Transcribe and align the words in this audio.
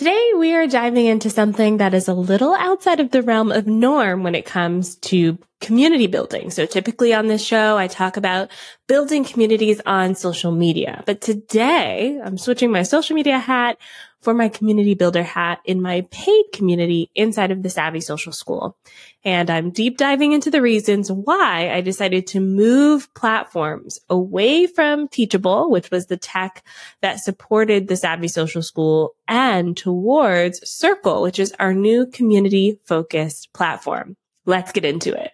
Today 0.00 0.30
we 0.34 0.54
are 0.54 0.66
diving 0.66 1.04
into 1.04 1.28
something 1.28 1.76
that 1.76 1.92
is 1.92 2.08
a 2.08 2.14
little 2.14 2.54
outside 2.54 3.00
of 3.00 3.10
the 3.10 3.20
realm 3.20 3.52
of 3.52 3.66
norm 3.66 4.22
when 4.22 4.34
it 4.34 4.46
comes 4.46 4.96
to 4.96 5.38
community 5.60 6.06
building. 6.06 6.50
So 6.50 6.64
typically 6.64 7.12
on 7.12 7.26
this 7.26 7.44
show, 7.44 7.76
I 7.76 7.86
talk 7.86 8.16
about 8.16 8.50
building 8.88 9.24
communities 9.26 9.78
on 9.84 10.14
social 10.14 10.52
media. 10.52 11.02
But 11.04 11.20
today 11.20 12.18
I'm 12.24 12.38
switching 12.38 12.72
my 12.72 12.82
social 12.82 13.14
media 13.14 13.38
hat 13.38 13.76
for 14.20 14.34
my 14.34 14.48
community 14.48 14.94
builder 14.94 15.22
hat 15.22 15.60
in 15.64 15.80
my 15.80 16.06
paid 16.10 16.44
community 16.52 17.10
inside 17.14 17.50
of 17.50 17.62
the 17.62 17.70
Savvy 17.70 18.00
Social 18.00 18.32
School. 18.32 18.76
And 19.24 19.50
I'm 19.50 19.70
deep 19.70 19.98
diving 19.98 20.32
into 20.32 20.50
the 20.50 20.62
reasons 20.62 21.10
why 21.10 21.70
I 21.70 21.80
decided 21.80 22.26
to 22.28 22.40
move 22.40 23.12
platforms 23.14 23.98
away 24.08 24.66
from 24.66 25.08
Teachable, 25.08 25.70
which 25.70 25.90
was 25.90 26.06
the 26.06 26.16
tech 26.16 26.62
that 27.00 27.20
supported 27.20 27.88
the 27.88 27.96
Savvy 27.96 28.28
Social 28.28 28.62
School 28.62 29.14
and 29.26 29.76
towards 29.76 30.68
Circle, 30.68 31.22
which 31.22 31.38
is 31.38 31.54
our 31.58 31.74
new 31.74 32.06
community 32.06 32.78
focused 32.84 33.52
platform. 33.52 34.16
Let's 34.46 34.72
get 34.72 34.84
into 34.84 35.12
it. 35.12 35.32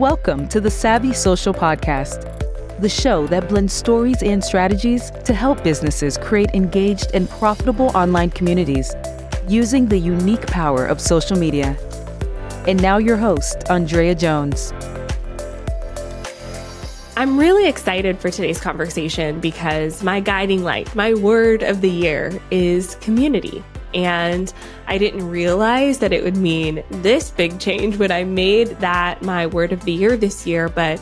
Welcome 0.00 0.48
to 0.48 0.62
the 0.62 0.70
Savvy 0.70 1.12
Social 1.12 1.52
Podcast, 1.52 2.22
the 2.80 2.88
show 2.88 3.26
that 3.26 3.50
blends 3.50 3.74
stories 3.74 4.22
and 4.22 4.42
strategies 4.42 5.10
to 5.26 5.34
help 5.34 5.62
businesses 5.62 6.16
create 6.16 6.48
engaged 6.54 7.10
and 7.12 7.28
profitable 7.28 7.94
online 7.94 8.30
communities 8.30 8.94
using 9.46 9.86
the 9.86 9.98
unique 9.98 10.46
power 10.46 10.86
of 10.86 11.02
social 11.02 11.36
media. 11.36 11.76
And 12.66 12.80
now, 12.80 12.96
your 12.96 13.18
host, 13.18 13.68
Andrea 13.68 14.14
Jones. 14.14 14.72
I'm 17.18 17.38
really 17.38 17.68
excited 17.68 18.18
for 18.18 18.30
today's 18.30 18.58
conversation 18.58 19.38
because 19.38 20.02
my 20.02 20.20
guiding 20.20 20.64
light, 20.64 20.94
my 20.94 21.12
word 21.12 21.62
of 21.62 21.82
the 21.82 21.90
year 21.90 22.40
is 22.50 22.94
community. 23.02 23.62
And 23.94 24.52
I 24.86 24.98
didn't 24.98 25.28
realize 25.28 25.98
that 25.98 26.12
it 26.12 26.22
would 26.24 26.36
mean 26.36 26.82
this 26.90 27.30
big 27.30 27.58
change 27.58 27.96
when 27.96 28.10
I 28.10 28.24
made 28.24 28.68
that 28.80 29.22
my 29.22 29.46
word 29.46 29.72
of 29.72 29.84
the 29.84 29.92
year 29.92 30.16
this 30.16 30.46
year. 30.46 30.68
But 30.68 31.00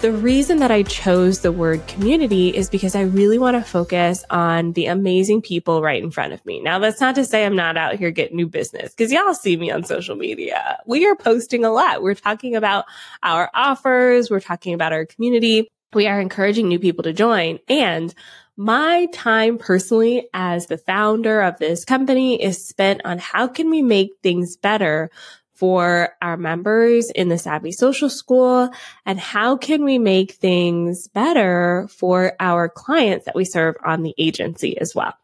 the 0.00 0.12
reason 0.12 0.58
that 0.58 0.70
I 0.70 0.82
chose 0.82 1.40
the 1.40 1.50
word 1.50 1.86
community 1.86 2.50
is 2.50 2.68
because 2.68 2.94
I 2.94 3.02
really 3.02 3.38
want 3.38 3.56
to 3.56 3.62
focus 3.62 4.24
on 4.28 4.72
the 4.72 4.86
amazing 4.86 5.40
people 5.40 5.80
right 5.80 6.02
in 6.02 6.10
front 6.10 6.34
of 6.34 6.44
me. 6.44 6.60
Now, 6.60 6.78
that's 6.78 7.00
not 7.00 7.14
to 7.14 7.24
say 7.24 7.46
I'm 7.46 7.56
not 7.56 7.78
out 7.78 7.96
here 7.96 8.10
getting 8.10 8.36
new 8.36 8.46
business 8.46 8.94
because 8.94 9.10
y'all 9.10 9.32
see 9.32 9.56
me 9.56 9.70
on 9.70 9.84
social 9.84 10.14
media. 10.14 10.78
We 10.86 11.06
are 11.06 11.16
posting 11.16 11.64
a 11.64 11.70
lot. 11.70 12.02
We're 12.02 12.14
talking 12.14 12.56
about 12.56 12.84
our 13.22 13.50
offers. 13.54 14.30
We're 14.30 14.40
talking 14.40 14.74
about 14.74 14.92
our 14.92 15.06
community. 15.06 15.70
We 15.94 16.06
are 16.06 16.20
encouraging 16.20 16.68
new 16.68 16.78
people 16.78 17.04
to 17.04 17.14
join 17.14 17.58
and 17.66 18.14
my 18.56 19.06
time 19.12 19.58
personally 19.58 20.28
as 20.32 20.66
the 20.66 20.78
founder 20.78 21.42
of 21.42 21.58
this 21.58 21.84
company 21.84 22.42
is 22.42 22.66
spent 22.66 23.02
on 23.04 23.18
how 23.18 23.46
can 23.46 23.70
we 23.70 23.82
make 23.82 24.12
things 24.22 24.56
better 24.56 25.10
for 25.54 26.10
our 26.20 26.36
members 26.36 27.10
in 27.10 27.28
the 27.28 27.38
Savvy 27.38 27.72
Social 27.72 28.10
School 28.10 28.70
and 29.04 29.18
how 29.18 29.56
can 29.56 29.84
we 29.84 29.98
make 29.98 30.32
things 30.32 31.08
better 31.08 31.88
for 31.90 32.34
our 32.40 32.68
clients 32.68 33.24
that 33.24 33.34
we 33.34 33.44
serve 33.44 33.74
on 33.84 34.02
the 34.02 34.14
agency 34.18 34.78
as 34.78 34.94
well. 34.94 35.14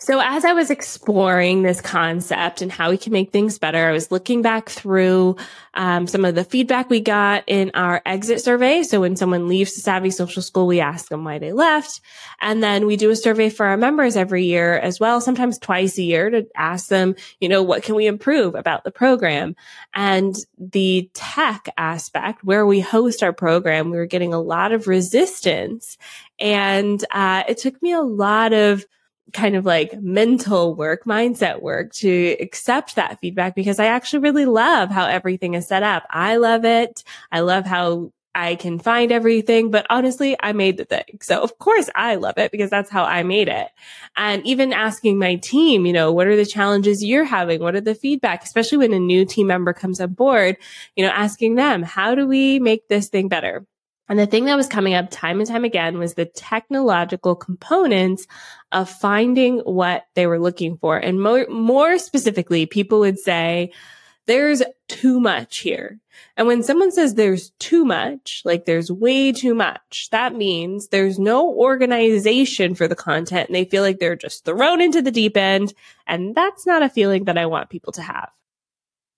So 0.00 0.20
as 0.20 0.44
I 0.44 0.52
was 0.52 0.70
exploring 0.70 1.62
this 1.62 1.80
concept 1.80 2.62
and 2.62 2.70
how 2.70 2.90
we 2.90 2.96
can 2.96 3.12
make 3.12 3.32
things 3.32 3.58
better, 3.58 3.84
I 3.84 3.90
was 3.90 4.12
looking 4.12 4.42
back 4.42 4.68
through 4.68 5.34
um, 5.74 6.06
some 6.06 6.24
of 6.24 6.36
the 6.36 6.44
feedback 6.44 6.88
we 6.88 7.00
got 7.00 7.42
in 7.48 7.72
our 7.74 8.00
exit 8.06 8.40
survey. 8.40 8.84
So 8.84 9.00
when 9.00 9.16
someone 9.16 9.48
leaves 9.48 9.74
the 9.74 9.80
Savvy 9.80 10.10
Social 10.10 10.40
School, 10.40 10.68
we 10.68 10.78
ask 10.78 11.08
them 11.08 11.24
why 11.24 11.40
they 11.40 11.52
left. 11.52 12.00
And 12.40 12.62
then 12.62 12.86
we 12.86 12.96
do 12.96 13.10
a 13.10 13.16
survey 13.16 13.50
for 13.50 13.66
our 13.66 13.76
members 13.76 14.16
every 14.16 14.44
year 14.44 14.78
as 14.78 15.00
well, 15.00 15.20
sometimes 15.20 15.58
twice 15.58 15.98
a 15.98 16.02
year 16.04 16.30
to 16.30 16.46
ask 16.54 16.86
them, 16.86 17.16
you 17.40 17.48
know, 17.48 17.64
what 17.64 17.82
can 17.82 17.96
we 17.96 18.06
improve 18.06 18.54
about 18.54 18.84
the 18.84 18.92
program? 18.92 19.56
And 19.94 20.36
the 20.58 21.10
tech 21.12 21.70
aspect 21.76 22.44
where 22.44 22.64
we 22.64 22.78
host 22.78 23.24
our 23.24 23.32
program, 23.32 23.90
we 23.90 23.98
were 23.98 24.06
getting 24.06 24.32
a 24.32 24.40
lot 24.40 24.70
of 24.70 24.86
resistance. 24.86 25.98
And 26.38 27.04
uh, 27.10 27.42
it 27.48 27.58
took 27.58 27.82
me 27.82 27.92
a 27.92 28.00
lot 28.00 28.52
of 28.52 28.86
kind 29.32 29.56
of 29.56 29.66
like 29.66 30.00
mental 30.00 30.74
work, 30.74 31.04
mindset 31.04 31.62
work 31.62 31.92
to 31.94 32.36
accept 32.40 32.96
that 32.96 33.18
feedback 33.20 33.54
because 33.54 33.78
I 33.78 33.86
actually 33.86 34.20
really 34.20 34.46
love 34.46 34.90
how 34.90 35.06
everything 35.06 35.54
is 35.54 35.66
set 35.66 35.82
up. 35.82 36.04
I 36.10 36.36
love 36.36 36.64
it. 36.64 37.04
I 37.30 37.40
love 37.40 37.66
how 37.66 38.12
I 38.34 38.54
can 38.54 38.78
find 38.78 39.10
everything, 39.10 39.70
but 39.70 39.86
honestly, 39.90 40.36
I 40.38 40.52
made 40.52 40.76
the 40.76 40.84
thing. 40.84 41.18
So 41.22 41.42
of 41.42 41.58
course 41.58 41.90
I 41.94 42.14
love 42.14 42.38
it 42.38 42.52
because 42.52 42.70
that's 42.70 42.90
how 42.90 43.04
I 43.04 43.24
made 43.24 43.48
it. 43.48 43.68
And 44.16 44.46
even 44.46 44.72
asking 44.72 45.18
my 45.18 45.36
team, 45.36 45.86
you 45.86 45.92
know, 45.92 46.12
what 46.12 46.28
are 46.28 46.36
the 46.36 46.46
challenges 46.46 47.02
you're 47.02 47.24
having? 47.24 47.60
What 47.60 47.74
are 47.74 47.80
the 47.80 47.96
feedback, 47.96 48.44
especially 48.44 48.78
when 48.78 48.92
a 48.92 49.00
new 49.00 49.24
team 49.24 49.48
member 49.48 49.72
comes 49.72 50.00
on 50.00 50.12
board, 50.12 50.56
you 50.94 51.04
know, 51.04 51.10
asking 51.10 51.56
them, 51.56 51.82
how 51.82 52.14
do 52.14 52.28
we 52.28 52.60
make 52.60 52.86
this 52.88 53.08
thing 53.08 53.28
better? 53.28 53.66
And 54.08 54.18
the 54.18 54.26
thing 54.26 54.46
that 54.46 54.56
was 54.56 54.68
coming 54.68 54.94
up 54.94 55.10
time 55.10 55.38
and 55.38 55.48
time 55.48 55.64
again 55.64 55.98
was 55.98 56.14
the 56.14 56.24
technological 56.24 57.36
components 57.36 58.26
of 58.72 58.90
finding 58.90 59.58
what 59.60 60.06
they 60.14 60.26
were 60.26 60.38
looking 60.38 60.76
for. 60.76 60.96
And 60.96 61.22
more, 61.22 61.46
more 61.48 61.98
specifically, 61.98 62.66
people 62.66 63.00
would 63.00 63.18
say, 63.18 63.72
there's 64.26 64.62
too 64.88 65.20
much 65.20 65.58
here. 65.58 65.98
And 66.36 66.46
when 66.46 66.62
someone 66.62 66.92
says 66.92 67.14
there's 67.14 67.50
too 67.58 67.84
much, 67.84 68.42
like 68.44 68.66
there's 68.66 68.92
way 68.92 69.32
too 69.32 69.54
much, 69.54 70.08
that 70.10 70.34
means 70.34 70.88
there's 70.88 71.18
no 71.18 71.50
organization 71.50 72.74
for 72.74 72.86
the 72.86 72.94
content 72.94 73.48
and 73.48 73.56
they 73.56 73.64
feel 73.64 73.82
like 73.82 73.98
they're 73.98 74.16
just 74.16 74.44
thrown 74.44 74.82
into 74.82 75.00
the 75.00 75.10
deep 75.10 75.36
end. 75.36 75.72
And 76.06 76.34
that's 76.34 76.66
not 76.66 76.82
a 76.82 76.90
feeling 76.90 77.24
that 77.24 77.38
I 77.38 77.46
want 77.46 77.70
people 77.70 77.92
to 77.94 78.02
have. 78.02 78.30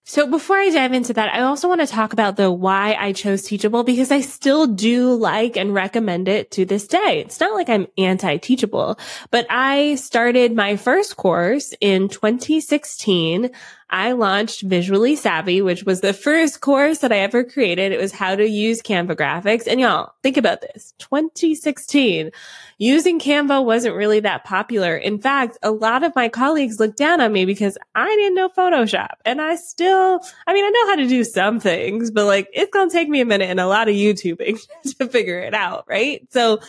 So 0.04 0.26
before 0.26 0.56
I 0.56 0.70
dive 0.70 0.92
into 0.92 1.12
that, 1.12 1.32
I 1.32 1.42
also 1.42 1.68
want 1.68 1.82
to 1.82 1.86
talk 1.86 2.12
about 2.12 2.36
the 2.36 2.50
why 2.50 2.96
I 2.98 3.12
chose 3.12 3.42
Teachable 3.42 3.84
because 3.84 4.10
I 4.10 4.22
still 4.22 4.66
do 4.66 5.14
like 5.14 5.56
and 5.56 5.72
recommend 5.74 6.26
it 6.26 6.50
to 6.52 6.64
this 6.64 6.88
day. 6.88 7.22
It's 7.24 7.38
not 7.38 7.54
like 7.54 7.68
I'm 7.68 7.86
anti-Teachable, 7.96 8.98
but 9.30 9.46
I 9.50 9.94
started 9.96 10.54
my 10.56 10.76
first 10.76 11.16
course 11.16 11.74
in 11.80 12.08
2016 12.08 13.50
I 13.90 14.12
launched 14.12 14.62
Visually 14.62 15.16
Savvy, 15.16 15.60
which 15.62 15.82
was 15.82 16.00
the 16.00 16.12
first 16.12 16.60
course 16.60 16.98
that 16.98 17.12
I 17.12 17.18
ever 17.18 17.42
created. 17.42 17.90
It 17.90 18.00
was 18.00 18.12
how 18.12 18.36
to 18.36 18.48
use 18.48 18.82
Canva 18.82 19.16
graphics. 19.16 19.66
And 19.66 19.80
y'all, 19.80 20.12
think 20.22 20.36
about 20.36 20.60
this. 20.60 20.94
2016, 20.98 22.30
using 22.78 23.18
Canva 23.18 23.64
wasn't 23.64 23.96
really 23.96 24.20
that 24.20 24.44
popular. 24.44 24.96
In 24.96 25.20
fact, 25.20 25.58
a 25.62 25.72
lot 25.72 26.04
of 26.04 26.14
my 26.14 26.28
colleagues 26.28 26.78
looked 26.78 26.98
down 26.98 27.20
on 27.20 27.32
me 27.32 27.44
because 27.44 27.76
I 27.96 28.06
didn't 28.06 28.36
know 28.36 28.48
Photoshop. 28.48 29.14
And 29.24 29.40
I 29.40 29.56
still, 29.56 30.20
I 30.46 30.54
mean, 30.54 30.64
I 30.64 30.70
know 30.70 30.86
how 30.86 30.96
to 30.96 31.08
do 31.08 31.24
some 31.24 31.58
things, 31.58 32.12
but 32.12 32.26
like 32.26 32.48
it's 32.52 32.70
going 32.70 32.88
to 32.88 32.92
take 32.92 33.08
me 33.08 33.20
a 33.20 33.26
minute 33.26 33.50
and 33.50 33.58
a 33.58 33.66
lot 33.66 33.88
of 33.88 33.94
YouTubing 33.96 34.60
to 34.98 35.08
figure 35.08 35.40
it 35.40 35.54
out. 35.54 35.84
Right. 35.88 36.26
So, 36.30 36.60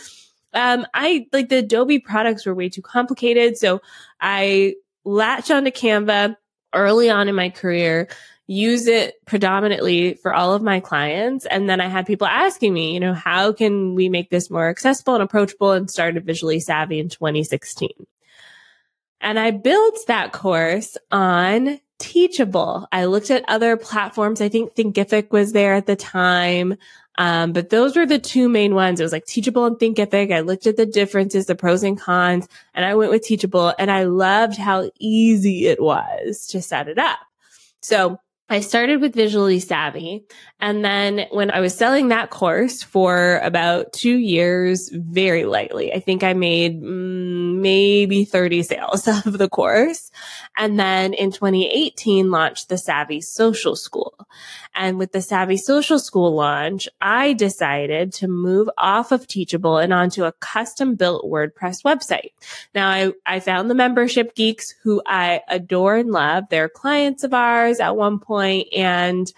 um, 0.53 0.85
I 0.93 1.27
like 1.31 1.49
the 1.49 1.59
Adobe 1.59 1.99
products 1.99 2.45
were 2.45 2.55
way 2.55 2.67
too 2.67 2.81
complicated. 2.81 3.57
So 3.57 3.81
I 4.19 4.75
latched 5.03 5.51
onto 5.51 5.71
Canva 5.71 6.35
early 6.73 7.09
on 7.09 7.27
in 7.27 7.35
my 7.35 7.49
career, 7.49 8.07
use 8.47 8.87
it 8.87 9.15
predominantly 9.25 10.15
for 10.15 10.33
all 10.33 10.53
of 10.53 10.61
my 10.61 10.79
clients. 10.79 11.45
And 11.45 11.69
then 11.69 11.79
I 11.79 11.87
had 11.87 12.05
people 12.05 12.27
asking 12.27 12.73
me, 12.73 12.93
you 12.93 12.99
know, 12.99 13.13
how 13.13 13.53
can 13.53 13.95
we 13.95 14.09
make 14.09 14.29
this 14.29 14.49
more 14.49 14.69
accessible 14.69 15.13
and 15.13 15.23
approachable 15.23 15.71
and 15.71 15.89
started 15.89 16.25
Visually 16.25 16.59
Savvy 16.59 16.99
in 16.99 17.07
2016. 17.07 17.89
And 19.21 19.39
I 19.39 19.51
built 19.51 19.99
that 20.07 20.33
course 20.33 20.97
on 21.11 21.79
Teachable. 21.99 22.87
I 22.91 23.05
looked 23.05 23.29
at 23.29 23.45
other 23.47 23.77
platforms. 23.77 24.41
I 24.41 24.49
think 24.49 24.73
Thinkific 24.73 25.29
was 25.29 25.53
there 25.53 25.75
at 25.75 25.85
the 25.85 25.95
time. 25.95 26.75
Um, 27.21 27.53
but 27.53 27.69
those 27.69 27.95
were 27.95 28.07
the 28.07 28.17
two 28.17 28.49
main 28.49 28.73
ones. 28.73 28.99
It 28.99 29.03
was 29.03 29.11
like 29.11 29.25
Teachable 29.25 29.65
and 29.65 29.77
Thinkific. 29.77 30.33
I 30.33 30.39
looked 30.39 30.65
at 30.65 30.75
the 30.75 30.87
differences, 30.87 31.45
the 31.45 31.53
pros 31.53 31.83
and 31.83 31.99
cons, 31.99 32.47
and 32.73 32.83
I 32.83 32.95
went 32.95 33.11
with 33.11 33.21
Teachable 33.21 33.75
and 33.77 33.91
I 33.91 34.05
loved 34.05 34.57
how 34.57 34.89
easy 34.97 35.67
it 35.67 35.79
was 35.79 36.47
to 36.47 36.63
set 36.63 36.87
it 36.87 36.97
up. 36.97 37.19
So 37.79 38.19
I 38.49 38.61
started 38.61 39.01
with 39.01 39.13
Visually 39.13 39.59
Savvy. 39.59 40.25
And 40.59 40.83
then 40.83 41.27
when 41.29 41.51
I 41.51 41.59
was 41.59 41.75
selling 41.75 42.07
that 42.07 42.31
course 42.31 42.81
for 42.81 43.37
about 43.43 43.93
two 43.93 44.17
years, 44.17 44.89
very 44.89 45.45
lightly, 45.45 45.93
I 45.93 45.99
think 45.99 46.23
I 46.23 46.33
made 46.33 46.81
mm, 46.81 47.57
maybe 47.57 48.25
30 48.25 48.63
sales 48.63 49.07
of 49.27 49.37
the 49.37 49.47
course. 49.47 50.09
And 50.57 50.79
then 50.79 51.13
in 51.13 51.31
2018 51.31 52.31
launched 52.31 52.67
the 52.67 52.79
Savvy 52.79 53.21
Social 53.21 53.75
School. 53.75 54.20
And 54.73 54.97
with 54.97 55.11
the 55.11 55.21
Savvy 55.21 55.57
Social 55.57 55.99
School 55.99 56.33
launch, 56.33 56.87
I 57.01 57.33
decided 57.33 58.13
to 58.13 58.27
move 58.27 58.69
off 58.77 59.11
of 59.11 59.27
Teachable 59.27 59.77
and 59.77 59.93
onto 59.93 60.23
a 60.23 60.31
custom 60.33 60.95
built 60.95 61.25
WordPress 61.25 61.83
website. 61.83 62.31
Now 62.73 62.89
I, 62.89 63.13
I 63.25 63.39
found 63.39 63.69
the 63.69 63.75
membership 63.75 64.35
geeks 64.35 64.73
who 64.83 65.01
I 65.05 65.41
adore 65.47 65.97
and 65.97 66.11
love. 66.11 66.45
They're 66.49 66.69
clients 66.69 67.23
of 67.23 67.33
ours 67.33 67.79
at 67.79 67.95
one 67.95 68.19
point 68.19 68.67
and 68.75 69.31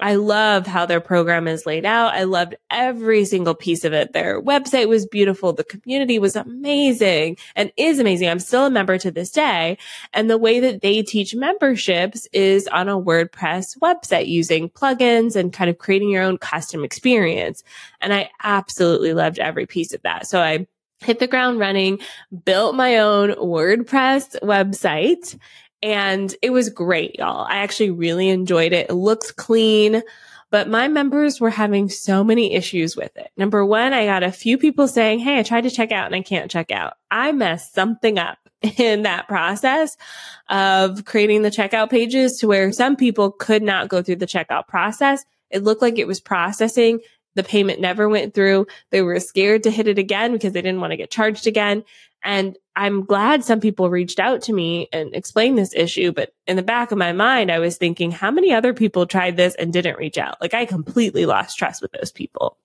I 0.00 0.16
love 0.16 0.66
how 0.66 0.86
their 0.86 1.00
program 1.00 1.48
is 1.48 1.66
laid 1.66 1.84
out. 1.84 2.14
I 2.14 2.24
loved 2.24 2.56
every 2.70 3.24
single 3.24 3.54
piece 3.54 3.84
of 3.84 3.92
it. 3.92 4.12
Their 4.12 4.40
website 4.42 4.88
was 4.88 5.06
beautiful. 5.06 5.52
The 5.52 5.64
community 5.64 6.18
was 6.18 6.36
amazing 6.36 7.38
and 7.54 7.72
is 7.76 7.98
amazing. 7.98 8.28
I'm 8.28 8.38
still 8.38 8.66
a 8.66 8.70
member 8.70 8.98
to 8.98 9.10
this 9.10 9.30
day. 9.30 9.78
And 10.12 10.28
the 10.28 10.38
way 10.38 10.60
that 10.60 10.82
they 10.82 11.02
teach 11.02 11.34
memberships 11.34 12.28
is 12.32 12.68
on 12.68 12.88
a 12.88 13.00
WordPress 13.00 13.78
website 13.78 14.28
using 14.28 14.68
plugins 14.68 15.36
and 15.36 15.52
kind 15.52 15.70
of 15.70 15.78
creating 15.78 16.10
your 16.10 16.22
own 16.22 16.38
custom 16.38 16.84
experience. 16.84 17.62
And 18.00 18.12
I 18.12 18.30
absolutely 18.42 19.14
loved 19.14 19.38
every 19.38 19.66
piece 19.66 19.92
of 19.92 20.02
that. 20.02 20.26
So 20.26 20.40
I 20.40 20.66
hit 21.00 21.18
the 21.18 21.26
ground 21.26 21.58
running, 21.58 22.00
built 22.44 22.74
my 22.74 22.98
own 22.98 23.30
WordPress 23.34 24.40
website 24.42 25.38
and 25.86 26.34
it 26.42 26.50
was 26.50 26.68
great, 26.68 27.14
y'all. 27.20 27.46
I 27.48 27.58
actually 27.58 27.92
really 27.92 28.28
enjoyed 28.28 28.72
it. 28.72 28.90
It 28.90 28.94
looks 28.94 29.30
clean, 29.30 30.02
but 30.50 30.68
my 30.68 30.88
members 30.88 31.40
were 31.40 31.48
having 31.48 31.88
so 31.88 32.24
many 32.24 32.54
issues 32.54 32.96
with 32.96 33.16
it. 33.16 33.30
Number 33.36 33.64
one, 33.64 33.92
I 33.92 34.04
got 34.04 34.24
a 34.24 34.32
few 34.32 34.58
people 34.58 34.88
saying, 34.88 35.20
Hey, 35.20 35.38
I 35.38 35.44
tried 35.44 35.60
to 35.60 35.70
check 35.70 35.92
out 35.92 36.06
and 36.06 36.16
I 36.16 36.22
can't 36.22 36.50
check 36.50 36.72
out. 36.72 36.94
I 37.08 37.30
messed 37.30 37.72
something 37.72 38.18
up 38.18 38.38
in 38.78 39.02
that 39.02 39.28
process 39.28 39.96
of 40.48 41.04
creating 41.04 41.42
the 41.42 41.52
checkout 41.52 41.88
pages 41.88 42.38
to 42.38 42.48
where 42.48 42.72
some 42.72 42.96
people 42.96 43.30
could 43.30 43.62
not 43.62 43.88
go 43.88 44.02
through 44.02 44.16
the 44.16 44.26
checkout 44.26 44.66
process. 44.66 45.24
It 45.50 45.62
looked 45.62 45.82
like 45.82 46.00
it 46.00 46.08
was 46.08 46.18
processing. 46.18 46.98
The 47.36 47.44
payment 47.44 47.80
never 47.80 48.08
went 48.08 48.34
through. 48.34 48.66
They 48.90 49.02
were 49.02 49.20
scared 49.20 49.62
to 49.62 49.70
hit 49.70 49.86
it 49.86 50.00
again 50.00 50.32
because 50.32 50.52
they 50.52 50.62
didn't 50.62 50.80
want 50.80 50.90
to 50.90 50.96
get 50.96 51.12
charged 51.12 51.46
again. 51.46 51.84
And 52.26 52.58
I'm 52.74 53.04
glad 53.04 53.44
some 53.44 53.60
people 53.60 53.88
reached 53.88 54.18
out 54.18 54.42
to 54.42 54.52
me 54.52 54.88
and 54.92 55.14
explained 55.14 55.56
this 55.56 55.72
issue. 55.74 56.12
But 56.12 56.34
in 56.46 56.56
the 56.56 56.62
back 56.62 56.90
of 56.90 56.98
my 56.98 57.12
mind, 57.12 57.52
I 57.52 57.60
was 57.60 57.78
thinking, 57.78 58.10
how 58.10 58.32
many 58.32 58.52
other 58.52 58.74
people 58.74 59.06
tried 59.06 59.36
this 59.36 59.54
and 59.54 59.72
didn't 59.72 59.96
reach 59.96 60.18
out? 60.18 60.36
Like 60.40 60.52
I 60.52 60.66
completely 60.66 61.24
lost 61.24 61.56
trust 61.56 61.80
with 61.80 61.92
those 61.92 62.10
people. 62.10 62.58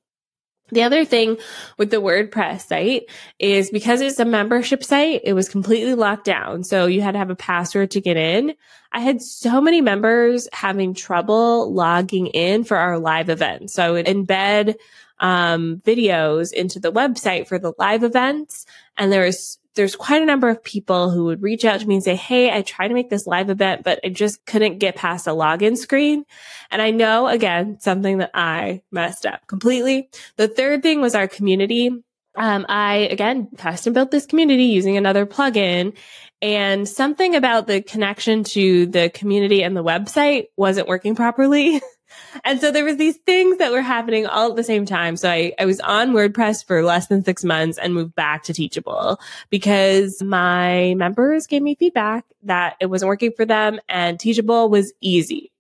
The 0.72 0.84
other 0.84 1.04
thing 1.06 1.38
with 1.78 1.92
the 1.92 2.02
WordPress 2.02 2.62
site 2.62 3.04
is 3.40 3.70
because 3.70 4.02
it's 4.02 4.20
a 4.20 4.26
membership 4.26 4.84
site, 4.84 5.22
it 5.26 5.34
was 5.34 5.50
completely 5.50 5.96
locked 5.96 6.26
down. 6.26 6.64
So 6.64 6.86
you 6.86 7.02
had 7.02 7.12
to 7.12 7.18
have 7.18 7.30
a 7.30 7.36
password 7.36 7.92
to 7.92 8.02
get 8.02 8.16
in. 8.16 8.56
I 8.92 9.02
had 9.02 9.22
so 9.22 9.62
many 9.62 9.82
members 9.82 10.48
having 10.54 10.94
trouble 10.94 11.74
logging 11.74 12.28
in 12.28 12.64
for 12.64 12.78
our 12.78 13.00
live 13.00 13.30
events. 13.30 13.74
So 13.74 13.84
I 13.84 13.92
would 13.92 14.06
embed 14.06 14.76
um, 15.22 15.82
videos 15.86 16.52
into 16.52 16.80
the 16.80 16.92
website 16.92 17.48
for 17.48 17.58
the 17.58 17.74
live 17.78 18.04
events. 18.04 18.66
And 18.98 19.12
there's, 19.12 19.60
there's 19.76 19.96
quite 19.96 20.22
a 20.22 20.26
number 20.26 20.50
of 20.50 20.64
people 20.64 21.12
who 21.12 21.26
would 21.26 21.42
reach 21.42 21.64
out 21.64 21.80
to 21.80 21.88
me 21.88 21.96
and 21.96 22.04
say, 22.04 22.16
Hey, 22.16 22.52
I 22.52 22.62
tried 22.64 22.90
to 22.90 22.94
make 22.94 23.10
this 23.10 23.28
live 23.28 23.50
event, 23.50 23.84
but 23.84 24.00
I 24.04 24.10
just 24.10 24.46
couldn't 24.46 24.80
get 24.80 24.96
past 24.96 25.26
the 25.26 25.32
login 25.32 25.78
screen. 25.78 26.26
And 26.70 26.82
I 26.82 26.92
know 26.92 27.28
again, 27.28 27.80
something 27.80 28.18
that 28.18 28.32
I 28.34 28.82
messed 28.92 29.26
up 29.26 29.48
completely. 29.48 30.10
The 30.36 30.50
third 30.50 30.84
thing 30.84 31.00
was 31.00 31.16
our 31.16 31.28
community. 31.28 32.04
Um, 32.36 32.66
I 32.70 33.10
again 33.12 33.50
custom 33.58 33.92
built 33.94 34.10
this 34.10 34.26
community 34.26 34.64
using 34.64 34.96
another 34.96 35.26
plugin 35.26 35.98
and 36.42 36.88
something 36.88 37.36
about 37.36 37.68
the 37.68 37.82
connection 37.82 38.44
to 38.46 38.86
the 38.88 39.10
community 39.10 39.64
and 39.64 39.76
the 39.76 39.84
website 39.84 40.46
wasn't 40.56 40.88
working 40.88 41.16
properly. 41.16 41.82
And 42.44 42.60
so 42.60 42.72
there 42.72 42.86
was 42.86 42.98
these 42.98 43.18
things 43.18 43.58
that 43.58 43.72
were 43.72 43.82
happening 43.82 44.26
all 44.26 44.50
at 44.50 44.56
the 44.56 44.64
same 44.64 44.86
time. 44.86 45.18
So 45.18 45.30
I, 45.30 45.54
I 45.60 45.66
was 45.66 45.80
on 45.82 46.12
WordPress 46.12 46.66
for 46.66 46.84
less 46.84 47.08
than 47.08 47.24
six 47.24 47.44
months 47.44 47.78
and 47.78 47.94
moved 47.94 48.16
back 48.16 48.44
to 48.44 48.54
Teachable 48.54 49.20
because 49.50 50.22
my 50.22 50.94
members 50.96 51.48
gave 51.48 51.62
me 51.62 51.76
feedback 51.76 52.26
that 52.44 52.76
it 52.80 52.88
wasn't 52.88 53.10
working 53.10 53.32
for 53.36 53.46
them 53.46 53.80
and 53.90 54.20
Teachable 54.20 54.70
was 54.70 54.94
easy. 55.02 55.52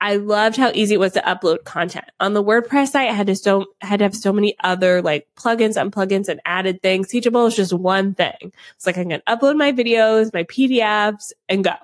I 0.00 0.16
loved 0.16 0.56
how 0.56 0.70
easy 0.74 0.94
it 0.94 1.00
was 1.00 1.14
to 1.14 1.20
upload 1.22 1.64
content. 1.64 2.04
On 2.20 2.32
the 2.32 2.42
WordPress 2.42 2.88
site, 2.88 3.08
I 3.08 3.12
had 3.12 3.26
to 3.26 3.34
so 3.34 3.66
had 3.80 3.98
to 3.98 4.04
have 4.04 4.14
so 4.14 4.32
many 4.32 4.56
other 4.62 5.02
like 5.02 5.26
plugins 5.36 5.80
and 5.80 5.92
plugins 5.92 6.28
and 6.28 6.40
added 6.44 6.82
things. 6.82 7.08
Teachable 7.08 7.46
is 7.46 7.56
just 7.56 7.72
one 7.72 8.14
thing. 8.14 8.52
It's 8.76 8.86
like 8.86 8.96
I 8.96 9.04
can 9.04 9.22
upload 9.26 9.56
my 9.56 9.72
videos, 9.72 10.32
my 10.32 10.44
PDFs 10.44 11.32
and 11.48 11.64
go. 11.64 11.74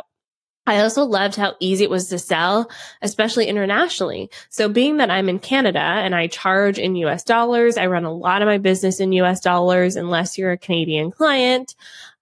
I 0.67 0.81
also 0.81 1.05
loved 1.05 1.37
how 1.37 1.55
easy 1.61 1.85
it 1.85 1.91
was 1.91 2.09
to 2.09 2.19
sell, 2.19 2.71
especially 3.03 3.47
internationally. 3.47 4.31
So 4.49 4.69
being 4.69 4.97
that 4.97 5.11
I'm 5.11 5.29
in 5.29 5.39
Canada 5.39 5.79
and 5.79 6.15
I 6.15 6.27
charge 6.27 6.79
in 6.79 6.97
US 6.97 7.23
dollars, 7.23 7.77
I 7.77 7.87
run 7.87 8.05
a 8.05 8.13
lot 8.13 8.43
of 8.43 8.47
my 8.47 8.59
business 8.59 9.01
in 9.01 9.13
US 9.13 9.41
dollars 9.41 9.97
unless 9.97 10.39
you're 10.39 10.53
a 10.53 10.59
Canadian 10.59 11.11
client. 11.11 11.75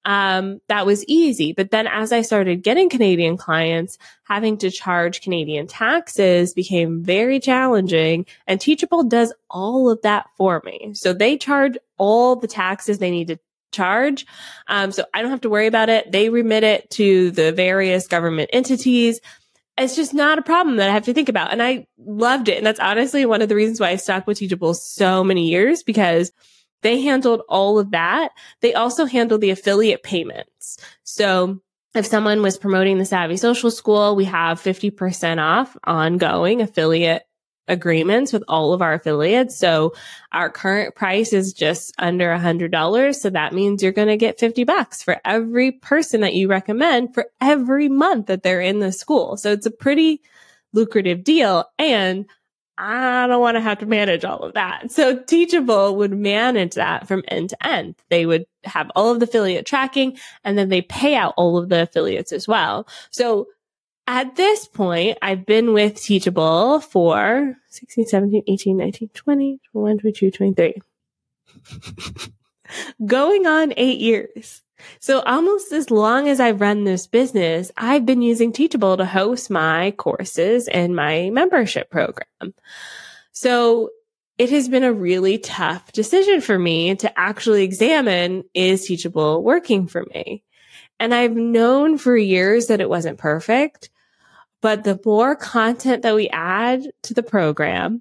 Um, 0.05 0.61
that 0.67 0.85
was 0.85 1.05
easy. 1.07 1.53
But 1.53 1.71
then 1.71 1.87
as 1.87 2.13
I 2.13 2.23
started 2.23 2.65
getting 2.65 2.89
Canadian 2.89 3.37
clients, 3.37 3.99
having 4.25 4.59
to 4.59 4.71
charge 4.71 5.21
Canadian 5.21 5.69
taxes 5.69 6.55
became 6.55 7.05
very 7.05 7.39
challenging 7.39 8.27
and 8.49 8.61
Teachable 8.61 9.05
does 9.05 9.33
all 9.49 9.89
of 9.89 10.03
that 10.03 10.27
for 10.37 10.61
me. 10.65 10.91
So 10.95 11.13
they 11.13 11.37
charge 11.37 11.79
all 11.99 12.35
the 12.35 12.49
taxes 12.49 12.99
they 12.99 13.13
need 13.13 13.29
to 13.29 13.39
charge. 13.73 14.27
Um, 14.69 14.93
so 14.93 15.05
I 15.13 15.23
don't 15.23 15.31
have 15.31 15.41
to 15.43 15.51
worry 15.51 15.67
about 15.67 15.89
it. 15.89 16.13
They 16.13 16.29
remit 16.29 16.65
it 16.65 16.91
to 16.91 17.31
the 17.33 17.53
various 17.53 18.07
government 18.07 18.51
entities. 18.53 19.21
It's 19.79 19.97
just 19.97 20.15
not 20.15 20.39
a 20.39 20.43
problem 20.43 20.77
that 20.77 20.91
I 20.91 20.93
have 20.93 21.05
to 21.07 21.15
think 21.15 21.29
about. 21.29 21.51
And 21.51 21.63
I 21.63 21.87
loved 21.99 22.49
it. 22.49 22.59
And 22.59 22.67
that's 22.67 22.81
honestly 22.81 23.25
one 23.27 23.43
of 23.43 23.49
the 23.49 23.57
reasons 23.57 23.81
why 23.81 23.89
I 23.89 23.97
stuck 23.97 24.27
with 24.27 24.39
Teachable 24.39 24.75
so 24.75 25.25
many 25.25 25.49
years 25.49 25.83
because 25.83 26.31
they 26.83 27.01
handled 27.01 27.43
all 27.49 27.79
of 27.79 27.93
that. 27.93 28.31
They 28.61 28.75
also 28.75 29.07
handled 29.07 29.41
the 29.41 29.51
affiliate 29.51 30.03
payments. 30.03 30.77
So 31.05 31.61
if 31.95 32.07
someone 32.07 32.43
was 32.43 32.59
promoting 32.59 32.99
the 32.99 33.05
Savvy 33.05 33.37
Social 33.37 33.71
School, 33.71 34.17
we 34.17 34.25
have 34.25 34.61
50% 34.61 35.39
off 35.39 35.77
ongoing 35.85 36.61
affiliate 36.61 37.23
agreements 37.69 38.33
with 38.33 38.43
all 38.49 38.73
of 38.73 38.83
our 38.83 38.95
affiliates. 38.95 39.57
So 39.57 39.95
our 40.33 40.51
current 40.51 40.95
price 40.95 41.33
is 41.33 41.53
just 41.53 41.95
under 41.99 42.31
a 42.31 42.39
hundred 42.39 42.73
dollars. 42.73 43.21
So 43.21 43.31
that 43.31 43.53
means 43.53 43.83
you're 43.83 43.93
going 43.93 44.09
to 44.09 44.17
get 44.17 44.41
50 44.41 44.65
bucks 44.65 45.03
for 45.03 45.21
every 45.25 45.73
person 45.73 46.23
that 46.23 46.35
you 46.35 46.49
recommend 46.49 47.15
for 47.15 47.27
every 47.41 47.89
month 47.89 48.27
that 48.27 48.43
they're 48.43 48.61
in 48.61 48.81
the 48.81 48.93
school. 48.93 49.37
So 49.37 49.53
it's 49.53 49.67
a 49.67 49.71
pretty 49.71 50.23
lucrative 50.73 51.23
deal. 51.25 51.67
And 51.79 52.27
I 52.79 53.27
don't 53.27 53.41
want 53.41 53.57
to 53.57 53.61
have 53.61 53.79
to 53.81 53.87
manage 53.87 54.25
all 54.25 54.41
of 54.41 54.55
that. 54.55 54.91
So 54.91 55.19
Teachable 55.19 55.97
would 55.97 56.13
manage 56.13 56.75
that 56.75 57.07
from 57.07 57.23
end 57.29 57.51
to 57.51 57.67
end. 57.67 57.95
They 58.09 58.27
would 58.27 58.47
have 58.65 58.91
all 58.97 59.11
of 59.11 59.21
the 59.21 59.25
affiliate 59.25 59.67
tracking 59.67 60.19
and 60.43 60.57
then 60.57 60.69
they 60.69 60.83
pay 60.83 61.15
out 61.15 61.35
all 61.37 61.59
of 61.59 61.69
the 61.69 61.83
affiliates 61.83 62.33
as 62.33 62.49
well. 62.49 62.89
So 63.11 63.47
at 64.07 64.37
this 64.37 64.67
point, 64.67 65.19
I've 65.23 65.47
been 65.47 65.73
with 65.73 66.01
Teachable 66.01 66.81
for 66.81 67.57
16, 67.69 68.07
17, 68.07 68.43
18, 68.47 68.77
19, 68.77 69.11
20, 69.15 69.61
21, 69.71 69.99
22, 69.99 70.31
23. 70.31 70.83
Going 73.07 73.47
on 73.47 73.75
eight 73.77 74.01
years. 74.01 74.63
So 74.99 75.21
almost 75.21 75.73
as 75.73 75.91
long 75.91 76.29
as 76.29 76.41
I've 76.41 76.61
run 76.61 76.85
this 76.85 77.07
business, 77.07 77.71
I've 77.77 78.05
been 78.05 78.23
using 78.23 78.53
Teachable 78.53 78.97
to 78.97 79.05
host 79.05 79.51
my 79.51 79.93
courses 79.93 80.69
and 80.69 80.97
my 80.97 81.31
membership 81.31 81.91
program. 81.91 82.55
So 83.33 83.91
it 84.39 84.51
has 84.51 84.69
been 84.69 84.83
a 84.83 84.93
really 84.93 85.39
tough 85.39 85.93
decision 85.93 86.41
for 86.41 86.59
me 86.59 86.97
to 86.97 87.19
actually 87.19 87.63
examine 87.65 88.45
is 88.55 88.87
Teachable 88.87 89.43
working 89.43 89.87
for 89.87 90.05
me? 90.13 90.43
And 90.99 91.15
I've 91.15 91.37
known 91.37 91.99
for 91.99 92.17
years 92.17 92.67
that 92.67 92.81
it 92.81 92.89
wasn't 92.89 93.19
perfect, 93.19 93.91
but 94.63 94.85
the 94.85 94.99
more 95.05 95.37
content 95.37 96.03
that 96.03 96.15
we 96.15 96.31
add 96.31 96.85
to 97.03 97.13
the 97.13 97.23
program, 97.23 98.01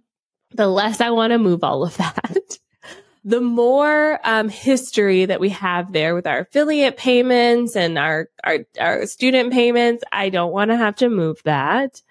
the 0.52 0.68
less 0.68 1.02
I 1.02 1.10
want 1.10 1.32
to 1.32 1.38
move 1.38 1.64
all 1.64 1.84
of 1.84 1.98
that. 1.98 2.38
the 3.24 3.42
more 3.42 4.20
um, 4.24 4.48
history 4.48 5.26
that 5.26 5.40
we 5.40 5.50
have 5.50 5.92
there 5.92 6.16
with 6.16 6.26
our 6.26 6.40
affiliate 6.40 6.98
payments 6.98 7.76
and 7.76 7.98
our 7.98 8.30
our, 8.44 8.60
our 8.80 9.06
student 9.06 9.52
payments, 9.52 10.04
I 10.12 10.30
don't 10.30 10.54
want 10.54 10.72
to 10.72 10.78
have 10.78 10.96
to 10.98 11.10
move 11.10 11.42
that. 11.44 12.02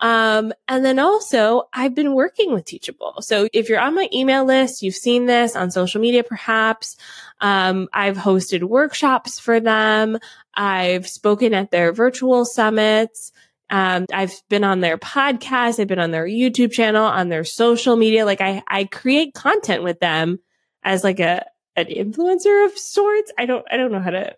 Um, 0.00 0.52
and 0.66 0.84
then 0.84 0.98
also, 0.98 1.64
I've 1.72 1.94
been 1.94 2.14
working 2.14 2.52
with 2.52 2.64
Teachable. 2.64 3.20
So 3.20 3.48
if 3.52 3.68
you're 3.68 3.80
on 3.80 3.94
my 3.94 4.08
email 4.12 4.44
list, 4.44 4.82
you've 4.82 4.94
seen 4.94 5.26
this 5.26 5.54
on 5.54 5.70
social 5.70 6.00
media, 6.00 6.24
perhaps. 6.24 6.96
Um, 7.40 7.88
I've 7.92 8.16
hosted 8.16 8.62
workshops 8.62 9.38
for 9.38 9.60
them. 9.60 10.18
I've 10.54 11.06
spoken 11.06 11.52
at 11.52 11.70
their 11.70 11.92
virtual 11.92 12.46
summits. 12.46 13.32
Um, 13.70 14.06
I've 14.12 14.34
been 14.48 14.64
on 14.64 14.80
their 14.80 14.98
podcast. 14.98 15.80
I've 15.80 15.86
been 15.88 15.98
on 15.98 16.10
their 16.10 16.26
YouTube 16.26 16.72
channel, 16.72 17.04
on 17.04 17.28
their 17.28 17.44
social 17.44 17.96
media. 17.96 18.24
Like 18.24 18.40
I, 18.40 18.62
I 18.68 18.84
create 18.84 19.34
content 19.34 19.82
with 19.82 20.00
them 20.00 20.40
as 20.82 21.04
like 21.04 21.20
a, 21.20 21.46
an 21.76 21.86
influencer 21.86 22.66
of 22.66 22.76
sorts. 22.76 23.32
I 23.38 23.46
don't, 23.46 23.64
I 23.70 23.76
don't 23.76 23.92
know 23.92 24.00
how 24.00 24.10
to 24.10 24.36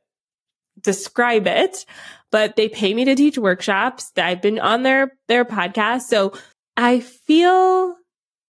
describe 0.81 1.47
it, 1.47 1.87
but 2.31 2.57
they 2.57 2.69
pay 2.69 2.93
me 2.93 3.07
to 3.07 3.15
teach 3.15 3.39
workshops. 3.39 4.13
I've 4.17 4.43
been 4.43 4.59
on 4.59 4.83
their, 4.83 5.13
their 5.29 5.45
podcast. 5.45 6.03
So 6.03 6.35
I 6.77 7.01
feel 7.01 7.97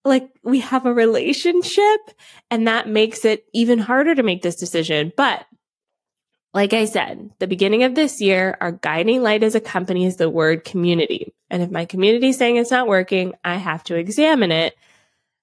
like 0.04 0.28
we 0.42 0.60
have 0.60 0.84
a 0.84 0.92
relationship 0.92 2.00
and 2.50 2.66
that 2.66 2.88
makes 2.88 3.24
it 3.24 3.44
even 3.52 3.78
harder 3.78 4.14
to 4.14 4.22
make 4.22 4.42
this 4.42 4.56
decision. 4.56 5.12
But 5.16 5.44
like 6.54 6.72
I 6.74 6.84
said, 6.84 7.30
the 7.38 7.46
beginning 7.46 7.82
of 7.82 7.94
this 7.94 8.20
year, 8.20 8.56
our 8.60 8.72
guiding 8.72 9.22
light 9.22 9.42
as 9.42 9.54
a 9.54 9.60
company 9.60 10.04
is 10.04 10.16
the 10.16 10.28
word 10.28 10.64
community. 10.64 11.32
And 11.48 11.62
if 11.62 11.70
my 11.70 11.86
community 11.86 12.28
is 12.28 12.36
saying 12.36 12.56
it's 12.56 12.70
not 12.70 12.88
working, 12.88 13.34
I 13.42 13.56
have 13.56 13.82
to 13.84 13.96
examine 13.96 14.52
it 14.52 14.76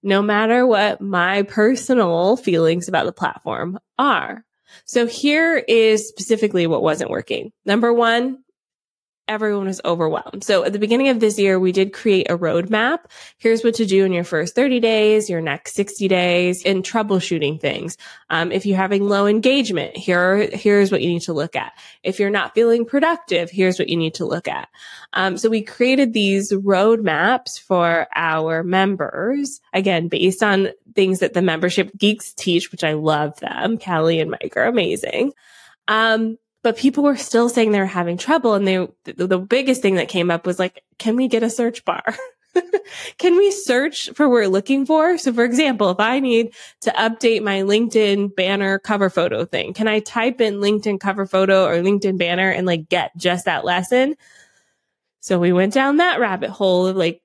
no 0.04 0.22
matter 0.22 0.66
what 0.66 1.01
my 1.01 1.44
personal 1.44 2.38
feelings 2.38 2.88
about 2.88 3.06
the 3.06 3.12
platform 3.12 3.80
are. 3.98 4.46
So 4.86 5.08
here 5.08 5.58
is 5.58 6.08
specifically 6.08 6.68
what 6.68 6.84
wasn't 6.84 7.10
working. 7.10 7.51
Number 7.66 7.92
one, 7.92 8.44
everyone 9.29 9.67
was 9.67 9.79
overwhelmed. 9.86 10.43
So 10.43 10.65
at 10.65 10.74
the 10.74 10.79
beginning 10.79 11.07
of 11.09 11.19
this 11.19 11.38
year, 11.38 11.59
we 11.59 11.71
did 11.71 11.93
create 11.93 12.29
a 12.29 12.38
roadmap. 12.38 13.05
Here's 13.38 13.63
what 13.63 13.75
to 13.75 13.86
do 13.86 14.03
in 14.03 14.12
your 14.12 14.24
first 14.24 14.55
30 14.55 14.79
days, 14.79 15.29
your 15.29 15.39
next 15.39 15.75
60 15.75 16.07
days 16.07 16.63
in 16.63 16.81
troubleshooting 16.81 17.62
things. 17.62 17.95
Um, 18.31 18.51
if 18.51 18.65
you're 18.65 18.75
having 18.75 19.07
low 19.07 19.27
engagement, 19.27 19.95
here, 19.95 20.50
here's 20.51 20.91
what 20.91 21.01
you 21.01 21.09
need 21.09 21.21
to 21.21 21.33
look 21.33 21.55
at. 21.55 21.74
If 22.03 22.19
you're 22.19 22.31
not 22.31 22.55
feeling 22.55 22.86
productive, 22.86 23.51
here's 23.51 23.77
what 23.77 23.88
you 23.88 23.98
need 23.98 24.15
to 24.15 24.25
look 24.25 24.48
at. 24.48 24.67
Um, 25.13 25.38
so 25.38 25.48
we 25.48 25.62
created 25.62 26.12
these 26.12 26.51
roadmaps 26.51 27.59
for 27.59 28.07
our 28.15 28.63
members, 28.63 29.62
again, 29.74 30.07
based 30.07 30.41
on 30.41 30.69
things 30.95 31.19
that 31.19 31.33
the 31.33 31.43
membership 31.43 31.95
geeks 31.95 32.33
teach, 32.33 32.71
which 32.71 32.83
I 32.83 32.93
love 32.93 33.39
them. 33.39 33.77
Callie 33.77 34.19
and 34.19 34.31
Mike 34.31 34.57
are 34.57 34.65
amazing. 34.65 35.33
Um, 35.88 36.38
but 36.62 36.78
people 36.78 37.04
were 37.04 37.18
still 37.18 37.50
saying 37.50 37.72
they 37.72 37.80
were 37.80 37.86
having 37.86 38.18
trouble. 38.18 38.54
And 38.54 38.68
they, 38.68 38.88
the, 39.06 39.28
the 39.28 39.39
biggest 39.39 39.82
thing 39.82 39.96
that 39.96 40.10
came 40.10 40.30
up 40.30 40.46
was 40.46 40.60
like, 40.60 40.84
can 40.98 41.16
we 41.16 41.28
get 41.28 41.44
a 41.44 41.50
search 41.50 41.86
bar? 41.86 42.04
can 43.18 43.38
we 43.38 43.51
search 43.51 44.10
for 44.13 44.28
what 44.28 44.34
we're 44.34 44.48
looking 44.48 44.86
for? 44.86 45.18
So 45.18 45.32
for 45.32 45.44
example, 45.44 45.89
if 45.89 46.00
I 46.00 46.20
need 46.20 46.54
to 46.82 46.92
update 46.92 47.44
my 47.44 47.62
LinkedIn 47.62 48.36
banner 48.36 48.80
cover 48.80 49.10
photo 49.10 49.46
thing, 49.46 49.74
can 49.74 49.88
I 49.88 50.00
type 50.00 50.42
in 50.42 50.56
LinkedIn 50.56 51.00
cover 51.00 51.25
photo 51.25 51.66
or 51.66 51.75
LinkedIn 51.75 52.18
banner 52.18 52.50
and 52.50 52.68
like 52.68 52.89
get 52.89 53.16
just 53.16 53.46
that 53.46 53.66
lesson? 53.66 54.16
So 55.22 55.39
we 55.39 55.54
went 55.54 55.74
down 55.74 55.98
that 55.98 56.20
rabbit 56.20 56.50
hole 56.50 56.88
of 56.88 56.96
like 56.96 57.22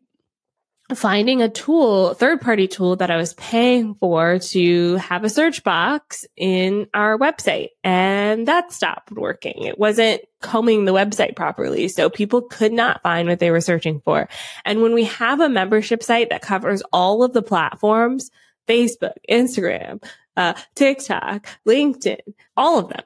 finding 0.93 1.41
a 1.41 1.49
tool, 1.49 2.12
third 2.12 2.43
party 2.43 2.69
tool 2.69 2.97
that 2.97 3.11
I 3.11 3.17
was 3.17 3.33
paying 3.35 3.95
for 3.95 4.38
to 4.38 4.97
have 4.97 5.25
a 5.25 5.31
search 5.31 5.64
box 5.64 6.26
in 6.37 6.88
our 6.93 7.17
website. 7.17 7.69
And 7.83 8.47
that 8.49 8.71
stopped 8.71 9.11
working. 9.11 9.62
It 9.62 9.79
wasn't 9.79 10.21
combing 10.43 10.85
the 10.85 10.93
website 10.93 11.37
properly. 11.37 11.88
So 11.88 12.11
people 12.11 12.43
could 12.43 12.73
not 12.73 13.03
find 13.03 13.29
what 13.29 13.38
they 13.38 13.50
were 13.50 13.62
searching 13.62 14.03
for. 14.05 14.29
And 14.67 14.83
when 14.83 14.93
we 14.93 15.05
have 15.05 15.41
a 15.41 15.49
membership 15.49 16.03
site 16.03 16.29
that 16.29 16.43
covers 16.43 16.83
all 16.93 17.23
of 17.23 17.33
the 17.33 17.43
platforms, 17.43 18.31
Facebook, 18.69 19.14
Instagram, 19.29 20.05
uh, 20.37 20.53
TikTok, 20.75 21.47
LinkedIn, 21.67 22.21
all 22.57 22.79
of 22.79 22.88
them. 22.88 23.03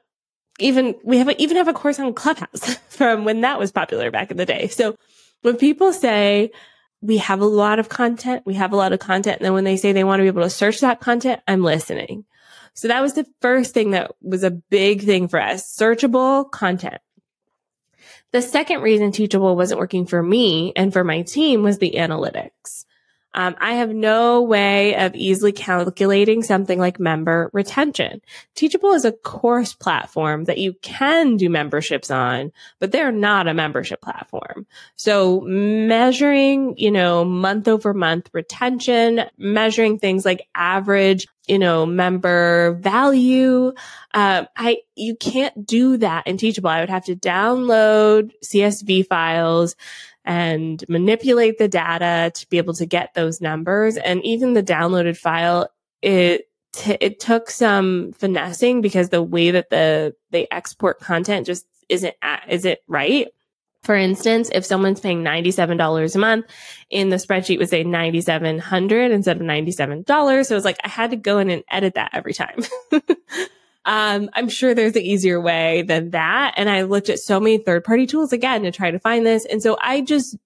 Even 0.59 0.97
we 1.05 1.19
have 1.19 1.29
a, 1.29 1.41
even 1.41 1.57
have 1.57 1.69
a 1.69 1.73
course 1.73 2.01
on 2.01 2.13
Clubhouse 2.15 2.75
from 2.89 3.25
when 3.25 3.43
that 3.43 3.61
was 3.61 3.71
popular 3.71 4.11
back 4.11 4.33
in 4.33 4.37
the 4.37 4.47
day. 4.47 4.67
So 4.67 4.97
when 5.43 5.57
people 5.57 5.93
say, 5.93 6.51
we 7.01 7.19
have 7.19 7.41
a 7.41 7.47
lot 7.47 7.79
of 7.79 7.89
content. 7.89 8.45
We 8.45 8.55
have 8.55 8.73
a 8.73 8.77
lot 8.77 8.93
of 8.93 8.99
content. 8.99 9.39
And 9.39 9.47
then 9.47 9.53
when 9.53 9.65
they 9.65 9.77
say 9.77 9.93
they 9.93 10.05
want 10.05 10.21
to 10.21 10.25
be 10.25 10.29
able 10.29 10.43
to 10.43 10.51
search 10.51 10.81
that 10.81 11.01
content, 11.01 11.41
I'm 11.47 11.63
listening. 11.63 12.25
So 12.75 12.89
that 12.89 13.03
was 13.03 13.15
the 13.15 13.27
first 13.41 13.75
thing 13.75 13.93
that 13.93 14.13
was 14.23 14.45
a 14.45 14.51
big 14.51 15.03
thing 15.03 15.29
for 15.29 15.41
us. 15.41 15.77
Searchable 15.77 16.51
content. 16.51 17.01
The 18.31 18.43
second 18.43 18.83
reason 18.83 19.11
Teachable 19.11 19.57
wasn't 19.57 19.81
working 19.81 20.07
for 20.07 20.23
me 20.23 20.73
and 20.77 20.93
for 20.93 21.03
my 21.03 21.23
team 21.23 21.63
was 21.63 21.79
the 21.79 21.95
analytics. 21.97 22.85
Um, 23.35 23.57
I 23.61 23.75
have 23.75 23.91
no 23.91 24.43
way 24.43 24.97
of 24.97 25.15
easily 25.15 25.53
calculating 25.53 26.43
something 26.43 26.79
like 26.79 26.99
member 26.99 27.51
retention. 27.53 28.21
Teachable 28.55 28.93
is 28.93 29.05
a 29.05 29.13
course 29.13 29.75
platform 29.75 30.45
that 30.45 30.59
you 30.59 30.75
can 30.83 31.37
do 31.37 31.51
memberships 31.51 32.11
on, 32.11 32.53
but 32.81 32.91
they're 32.91 33.13
not 33.13 33.47
a 33.47 33.55
membership 33.55 34.01
platform. 34.01 34.67
So 34.97 35.41
measuring, 35.43 36.77
you 36.79 36.91
know, 36.91 37.25
month 37.25 37.69
over 37.69 37.93
month 37.93 38.31
retention, 38.33 39.25
measuring 39.37 39.99
things 39.99 40.25
like 40.25 40.49
average 40.55 41.27
you 41.49 41.59
know, 41.59 41.87
member 41.87 42.73
value. 42.81 43.73
Um, 44.13 44.47
I, 44.55 44.79
you 44.95 45.17
can't 45.17 45.67
do 45.67 45.97
that 45.97 46.27
in 46.27 46.37
Teachable. 46.37 46.69
I 46.69 46.81
would 46.81 46.91
have 46.91 47.07
to 47.07 47.17
download 47.17 48.33
CSV 48.45 49.07
files 49.07 49.75
and 50.25 50.85
manipulate 50.89 51.59
the 51.59 51.69
data 51.69 52.31
to 52.35 52.49
be 52.49 52.59
able 52.59 52.75
to 52.75 52.87
get 52.87 53.15
those 53.15 53.41
numbers. 53.41 53.97
And 53.97 54.25
even 54.25 54.53
the 54.53 54.63
downloaded 54.63 55.17
file, 55.17 55.69
it, 56.03 56.49
t- 56.73 56.99
it 57.01 57.21
took 57.21 57.51
some 57.51 58.13
finessing 58.13 58.81
because 58.81 59.09
the 59.09 59.23
way 59.23 59.51
that 59.51 59.71
the, 59.71 60.15
they 60.31 60.47
export 60.51 61.01
content 61.01 61.47
just 61.47 61.67
isn't, 61.89 62.15
is 62.49 62.65
it 62.65 62.83
right? 62.87 63.29
For 63.83 63.95
instance, 63.95 64.51
if 64.53 64.67
someone's 64.67 65.01
paying 65.01 65.23
$97 65.23 66.15
a 66.15 66.19
month 66.19 66.47
in 66.91 67.09
the 67.09 67.17
spreadsheet 67.17 67.59
would 67.59 67.69
say 67.69 67.85
9,700 67.85 69.13
instead 69.13 69.37
of 69.37 69.43
$97. 69.43 70.47
So 70.47 70.55
it 70.55 70.57
was 70.57 70.65
like, 70.65 70.79
I 70.85 70.89
had 70.89 71.11
to 71.11 71.17
go 71.17 71.39
in 71.39 71.49
and 71.49 71.65
edit 71.71 71.95
that 71.95 72.11
every 72.13 72.35
time. 72.35 72.61
um, 73.89 74.31
I'm 74.35 74.49
sure 74.49 74.75
there's 74.75 74.95
an 74.97 75.03
easier 75.03 75.41
way 75.41 75.83
than 75.83 76.11
that. 76.11 76.55
And 76.57 76.69
I 76.69 76.83
looked 76.83 77.09
at 77.09 77.19
so 77.19 77.41
many 77.41 77.59
third 77.59 77.83
party 77.85 78.07
tools 78.07 78.33
again 78.33 78.63
to 78.63 78.71
try 78.71 78.91
to 78.91 78.99
find 78.99 79.27
this. 79.27 79.45
And 79.45 79.63
so 79.63 79.77
I 79.81 80.03
just, 80.03 80.37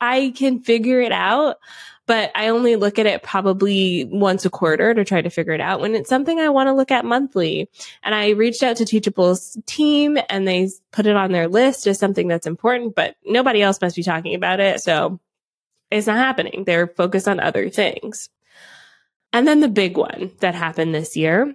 I 0.00 0.32
can 0.36 0.60
figure 0.60 1.00
it 1.00 1.12
out 1.12 1.58
but 2.06 2.32
I 2.34 2.48
only 2.48 2.76
look 2.76 2.98
at 2.98 3.06
it 3.06 3.22
probably 3.22 4.04
once 4.04 4.44
a 4.44 4.50
quarter 4.50 4.92
to 4.92 5.04
try 5.04 5.22
to 5.22 5.30
figure 5.30 5.52
it 5.52 5.60
out 5.60 5.80
when 5.80 5.94
it's 5.94 6.08
something 6.08 6.40
I 6.40 6.48
want 6.48 6.66
to 6.66 6.74
look 6.74 6.90
at 6.90 7.04
monthly. 7.04 7.70
And 8.02 8.14
I 8.14 8.30
reached 8.30 8.62
out 8.62 8.76
to 8.76 8.84
Teachable's 8.84 9.56
team 9.66 10.18
and 10.28 10.46
they 10.46 10.68
put 10.90 11.06
it 11.06 11.16
on 11.16 11.32
their 11.32 11.48
list 11.48 11.86
as 11.86 11.98
something 11.98 12.28
that's 12.28 12.46
important, 12.46 12.94
but 12.94 13.16
nobody 13.24 13.62
else 13.62 13.80
must 13.80 13.96
be 13.96 14.02
talking 14.02 14.34
about 14.34 14.60
it. 14.60 14.80
So 14.80 15.20
it's 15.90 16.06
not 16.06 16.18
happening. 16.18 16.64
They're 16.64 16.88
focused 16.88 17.28
on 17.28 17.38
other 17.38 17.70
things. 17.70 18.28
And 19.32 19.46
then 19.46 19.60
the 19.60 19.68
big 19.68 19.96
one 19.96 20.32
that 20.40 20.54
happened 20.54 20.94
this 20.94 21.16
year 21.16 21.54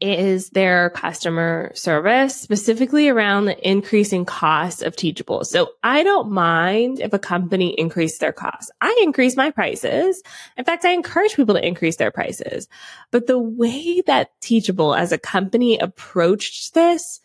is 0.00 0.50
their 0.50 0.90
customer 0.90 1.70
service, 1.74 2.40
specifically 2.40 3.08
around 3.08 3.44
the 3.44 3.68
increasing 3.68 4.24
cost 4.24 4.82
of 4.82 4.96
Teachable. 4.96 5.44
So 5.44 5.70
I 5.82 6.02
don't 6.02 6.30
mind 6.30 7.00
if 7.00 7.12
a 7.12 7.18
company 7.18 7.78
increase 7.78 8.18
their 8.18 8.32
costs. 8.32 8.70
I 8.80 8.98
increase 9.02 9.36
my 9.36 9.50
prices. 9.50 10.22
In 10.56 10.64
fact, 10.64 10.84
I 10.84 10.90
encourage 10.90 11.34
people 11.34 11.54
to 11.54 11.66
increase 11.66 11.96
their 11.96 12.10
prices. 12.10 12.68
But 13.10 13.26
the 13.26 13.38
way 13.38 14.02
that 14.06 14.30
Teachable 14.40 14.94
as 14.94 15.12
a 15.12 15.18
company 15.18 15.78
approached 15.78 16.74
this 16.74 17.20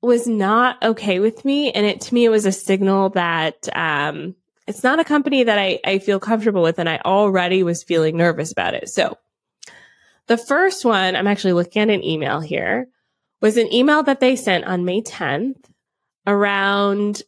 was 0.00 0.26
not 0.26 0.82
okay 0.82 1.20
with 1.20 1.44
me. 1.44 1.70
And 1.72 1.84
it, 1.84 2.00
to 2.02 2.14
me, 2.14 2.24
it 2.24 2.30
was 2.30 2.46
a 2.46 2.52
signal 2.52 3.10
that, 3.10 3.68
um, 3.76 4.34
it's 4.66 4.82
not 4.82 4.98
a 4.98 5.04
company 5.04 5.44
that 5.44 5.58
I, 5.58 5.78
I 5.84 5.98
feel 5.98 6.18
comfortable 6.18 6.62
with. 6.62 6.78
And 6.78 6.88
I 6.88 7.00
already 7.04 7.62
was 7.62 7.84
feeling 7.84 8.16
nervous 8.16 8.52
about 8.52 8.74
it. 8.74 8.88
So 8.88 9.16
the 10.28 10.36
first 10.36 10.84
one, 10.84 11.16
I'm 11.16 11.26
actually 11.26 11.52
looking 11.52 11.82
at 11.82 11.90
an 11.90 12.04
email 12.04 12.40
here, 12.40 12.88
was 13.40 13.56
an 13.56 13.72
email 13.72 14.02
that 14.04 14.20
they 14.20 14.36
sent 14.36 14.64
on 14.64 14.84
May 14.84 15.02
10th 15.02 15.56
around 16.26 17.22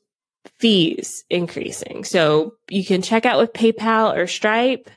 fees 0.58 1.24
increasing. 1.30 2.04
So 2.04 2.54
you 2.68 2.84
can 2.84 3.02
check 3.02 3.26
out 3.26 3.38
with 3.38 3.52
PayPal 3.52 4.16
or 4.16 4.26
Stripe 4.26 4.90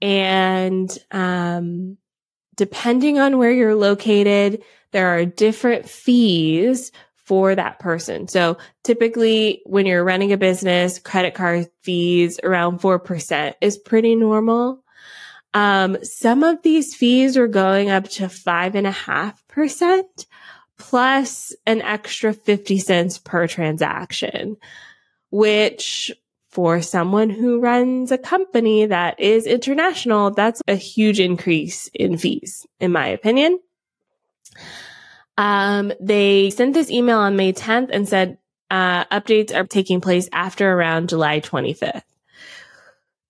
and, 0.00 0.96
um, 1.10 1.98
depending 2.56 3.18
on 3.18 3.38
where 3.38 3.52
you're 3.52 3.74
located, 3.74 4.62
there 4.92 5.08
are 5.08 5.24
different 5.24 5.88
fees 5.88 6.92
for 7.28 7.54
that 7.54 7.78
person. 7.78 8.26
So 8.26 8.56
typically 8.84 9.60
when 9.66 9.86
you're 9.86 10.04
running 10.04 10.32
a 10.32 10.38
business, 10.38 10.98
credit 10.98 11.34
card 11.34 11.68
fees 11.82 12.40
around 12.42 12.80
4% 12.80 13.54
is 13.60 13.76
pretty 13.76 14.16
normal. 14.16 14.82
Um, 15.54 15.96
some 16.02 16.44
of 16.44 16.62
these 16.62 16.94
fees 16.94 17.36
are 17.36 17.48
going 17.48 17.90
up 17.90 18.08
to 18.10 18.28
five 18.28 18.74
and 18.74 18.86
a 18.86 18.92
half 18.92 19.46
percent 19.48 20.26
plus 20.78 21.54
an 21.66 21.82
extra 21.82 22.32
50 22.32 22.78
cents 22.78 23.18
per 23.18 23.46
transaction, 23.46 24.56
which 25.30 26.12
for 26.50 26.80
someone 26.80 27.30
who 27.30 27.60
runs 27.60 28.10
a 28.10 28.18
company 28.18 28.86
that 28.86 29.18
is 29.20 29.46
international, 29.46 30.30
that's 30.30 30.62
a 30.66 30.74
huge 30.74 31.20
increase 31.20 31.88
in 31.92 32.16
fees, 32.16 32.66
in 32.80 32.92
my 32.92 33.08
opinion. 33.08 33.58
Um, 35.36 35.92
they 36.00 36.50
sent 36.50 36.74
this 36.74 36.90
email 36.90 37.18
on 37.18 37.36
May 37.36 37.52
10th 37.52 37.90
and 37.92 38.08
said, 38.08 38.38
uh, 38.70 39.04
updates 39.06 39.54
are 39.54 39.66
taking 39.66 40.00
place 40.00 40.28
after 40.32 40.70
around 40.70 41.08
July 41.08 41.40
25th 41.40 42.02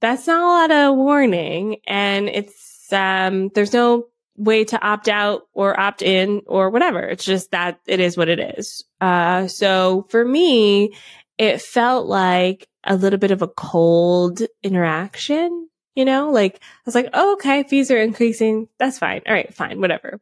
that's 0.00 0.26
not 0.26 0.40
a 0.40 0.46
lot 0.46 0.70
of 0.70 0.96
warning. 0.96 1.76
And 1.86 2.28
it's, 2.28 2.92
um, 2.92 3.50
there's 3.54 3.72
no 3.72 4.06
way 4.36 4.64
to 4.64 4.80
opt 4.80 5.08
out 5.08 5.42
or 5.52 5.78
opt 5.78 6.02
in 6.02 6.42
or 6.46 6.70
whatever. 6.70 7.00
It's 7.00 7.24
just 7.24 7.50
that 7.50 7.80
it 7.86 8.00
is 8.00 8.16
what 8.16 8.28
it 8.28 8.38
is. 8.58 8.84
Uh, 9.00 9.48
so 9.48 10.06
for 10.10 10.24
me, 10.24 10.94
it 11.38 11.60
felt 11.60 12.06
like 12.06 12.68
a 12.84 12.96
little 12.96 13.18
bit 13.18 13.32
of 13.32 13.42
a 13.42 13.48
cold 13.48 14.40
interaction, 14.62 15.68
you 15.94 16.04
know, 16.04 16.30
like 16.30 16.56
I 16.62 16.82
was 16.86 16.94
like, 16.94 17.10
oh, 17.12 17.34
okay, 17.34 17.64
fees 17.64 17.90
are 17.90 18.00
increasing. 18.00 18.68
That's 18.78 18.98
fine. 18.98 19.22
All 19.26 19.34
right, 19.34 19.52
fine, 19.52 19.80
whatever. 19.80 20.20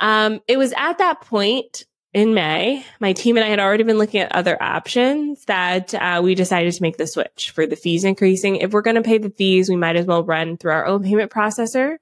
Um, 0.00 0.40
it 0.48 0.56
was 0.56 0.72
at 0.76 0.98
that 0.98 1.20
point 1.20 1.84
in 2.14 2.32
May, 2.32 2.86
my 3.00 3.12
team 3.12 3.36
and 3.36 3.44
I 3.44 3.48
had 3.48 3.58
already 3.58 3.82
been 3.82 3.98
looking 3.98 4.20
at 4.20 4.32
other 4.32 4.60
options 4.62 5.44
that 5.46 5.92
uh, 5.94 6.20
we 6.22 6.36
decided 6.36 6.72
to 6.72 6.82
make 6.82 6.96
the 6.96 7.08
switch 7.08 7.50
for 7.50 7.66
the 7.66 7.74
fees 7.74 8.04
increasing. 8.04 8.56
If 8.56 8.70
we're 8.70 8.82
going 8.82 8.94
to 8.94 9.02
pay 9.02 9.18
the 9.18 9.30
fees, 9.30 9.68
we 9.68 9.74
might 9.74 9.96
as 9.96 10.06
well 10.06 10.22
run 10.22 10.56
through 10.56 10.70
our 10.70 10.86
own 10.86 11.02
payment 11.02 11.32
processor, 11.32 11.96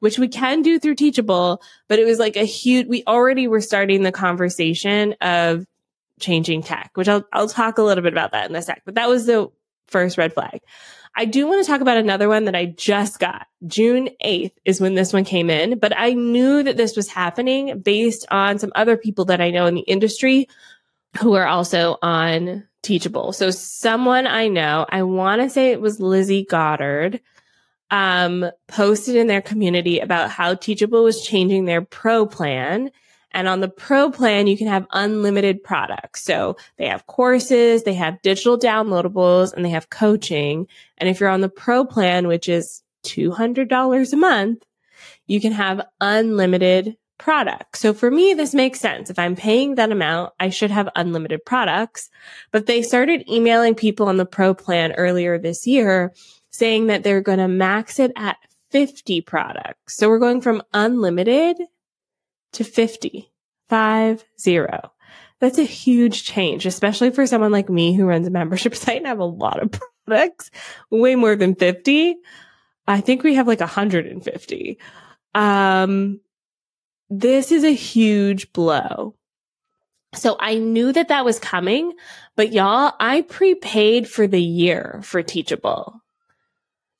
which 0.00 0.18
we 0.18 0.28
can 0.28 0.62
do 0.62 0.78
through 0.78 0.94
Teachable. 0.94 1.60
But 1.88 1.98
it 1.98 2.06
was 2.06 2.18
like 2.18 2.36
a 2.36 2.44
huge, 2.44 2.86
we 2.86 3.04
already 3.06 3.46
were 3.46 3.60
starting 3.60 4.02
the 4.02 4.12
conversation 4.12 5.14
of 5.20 5.66
changing 6.20 6.62
tech, 6.62 6.92
which 6.94 7.08
I'll, 7.08 7.24
I'll 7.30 7.48
talk 7.48 7.76
a 7.76 7.82
little 7.82 8.02
bit 8.02 8.14
about 8.14 8.32
that 8.32 8.48
in 8.48 8.56
a 8.56 8.62
sec. 8.62 8.80
But 8.86 8.94
that 8.94 9.10
was 9.10 9.26
the 9.26 9.50
first 9.88 10.16
red 10.16 10.32
flag. 10.32 10.60
I 11.16 11.26
do 11.26 11.46
want 11.46 11.64
to 11.64 11.70
talk 11.70 11.80
about 11.80 11.96
another 11.96 12.28
one 12.28 12.44
that 12.44 12.56
I 12.56 12.66
just 12.66 13.20
got. 13.20 13.46
June 13.66 14.10
8th 14.24 14.52
is 14.64 14.80
when 14.80 14.94
this 14.94 15.12
one 15.12 15.24
came 15.24 15.48
in, 15.48 15.78
but 15.78 15.96
I 15.96 16.12
knew 16.12 16.62
that 16.62 16.76
this 16.76 16.96
was 16.96 17.08
happening 17.08 17.78
based 17.80 18.26
on 18.30 18.58
some 18.58 18.72
other 18.74 18.96
people 18.96 19.26
that 19.26 19.40
I 19.40 19.50
know 19.50 19.66
in 19.66 19.74
the 19.74 19.82
industry 19.82 20.48
who 21.20 21.34
are 21.34 21.46
also 21.46 21.98
on 22.02 22.66
Teachable. 22.82 23.32
So 23.32 23.50
someone 23.50 24.26
I 24.26 24.48
know, 24.48 24.84
I 24.88 25.04
want 25.04 25.40
to 25.40 25.48
say 25.48 25.70
it 25.70 25.80
was 25.80 26.00
Lizzie 26.00 26.44
Goddard, 26.44 27.20
um, 27.90 28.44
posted 28.68 29.16
in 29.16 29.26
their 29.26 29.40
community 29.40 30.00
about 30.00 30.30
how 30.30 30.54
Teachable 30.54 31.02
was 31.02 31.24
changing 31.24 31.64
their 31.64 31.80
pro 31.80 32.26
plan 32.26 32.90
and 33.34 33.48
on 33.48 33.60
the 33.60 33.68
pro 33.68 34.10
plan, 34.10 34.46
you 34.46 34.56
can 34.56 34.68
have 34.68 34.86
unlimited 34.92 35.62
products. 35.62 36.22
So 36.22 36.56
they 36.78 36.86
have 36.86 37.06
courses, 37.08 37.82
they 37.82 37.94
have 37.94 38.22
digital 38.22 38.58
downloadables, 38.58 39.52
and 39.52 39.64
they 39.64 39.70
have 39.70 39.90
coaching. 39.90 40.68
And 40.96 41.08
if 41.08 41.18
you're 41.18 41.28
on 41.28 41.40
the 41.40 41.48
pro 41.48 41.84
plan, 41.84 42.28
which 42.28 42.48
is 42.48 42.82
$200 43.04 44.12
a 44.12 44.16
month, 44.16 44.64
you 45.26 45.40
can 45.40 45.52
have 45.52 45.84
unlimited 46.00 46.96
products. 47.18 47.80
So 47.80 47.92
for 47.92 48.10
me, 48.10 48.34
this 48.34 48.54
makes 48.54 48.80
sense. 48.80 49.10
If 49.10 49.18
I'm 49.18 49.36
paying 49.36 49.74
that 49.74 49.90
amount, 49.90 50.32
I 50.38 50.50
should 50.50 50.70
have 50.70 50.88
unlimited 50.94 51.44
products. 51.44 52.10
But 52.52 52.66
they 52.66 52.82
started 52.82 53.28
emailing 53.28 53.74
people 53.74 54.08
on 54.08 54.16
the 54.16 54.26
pro 54.26 54.54
plan 54.54 54.92
earlier 54.92 55.38
this 55.38 55.66
year 55.66 56.12
saying 56.50 56.86
that 56.86 57.02
they're 57.02 57.20
going 57.20 57.38
to 57.38 57.48
max 57.48 57.98
it 57.98 58.12
at 58.14 58.36
50 58.70 59.22
products. 59.22 59.96
So 59.96 60.08
we're 60.08 60.18
going 60.20 60.40
from 60.40 60.62
unlimited 60.72 61.56
to 62.54 62.64
50, 62.64 63.30
five, 63.68 64.24
zero. 64.40 64.92
That's 65.40 65.58
a 65.58 65.64
huge 65.64 66.24
change, 66.24 66.64
especially 66.64 67.10
for 67.10 67.26
someone 67.26 67.52
like 67.52 67.68
me 67.68 67.94
who 67.94 68.06
runs 68.06 68.26
a 68.26 68.30
membership 68.30 68.74
site 68.76 68.98
and 68.98 69.06
have 69.06 69.18
a 69.18 69.24
lot 69.24 69.62
of 69.62 69.80
products, 70.06 70.50
way 70.90 71.16
more 71.16 71.36
than 71.36 71.54
50. 71.54 72.16
I 72.86 73.00
think 73.00 73.22
we 73.22 73.34
have 73.34 73.46
like 73.46 73.60
150. 73.60 74.78
Um, 75.34 76.20
this 77.10 77.52
is 77.52 77.64
a 77.64 77.74
huge 77.74 78.52
blow. 78.52 79.14
So 80.14 80.36
I 80.38 80.58
knew 80.58 80.92
that 80.92 81.08
that 81.08 81.24
was 81.24 81.40
coming, 81.40 81.92
but 82.36 82.52
y'all, 82.52 82.92
I 83.00 83.22
prepaid 83.22 84.08
for 84.08 84.26
the 84.26 84.40
year 84.40 85.00
for 85.02 85.22
Teachable. 85.22 86.03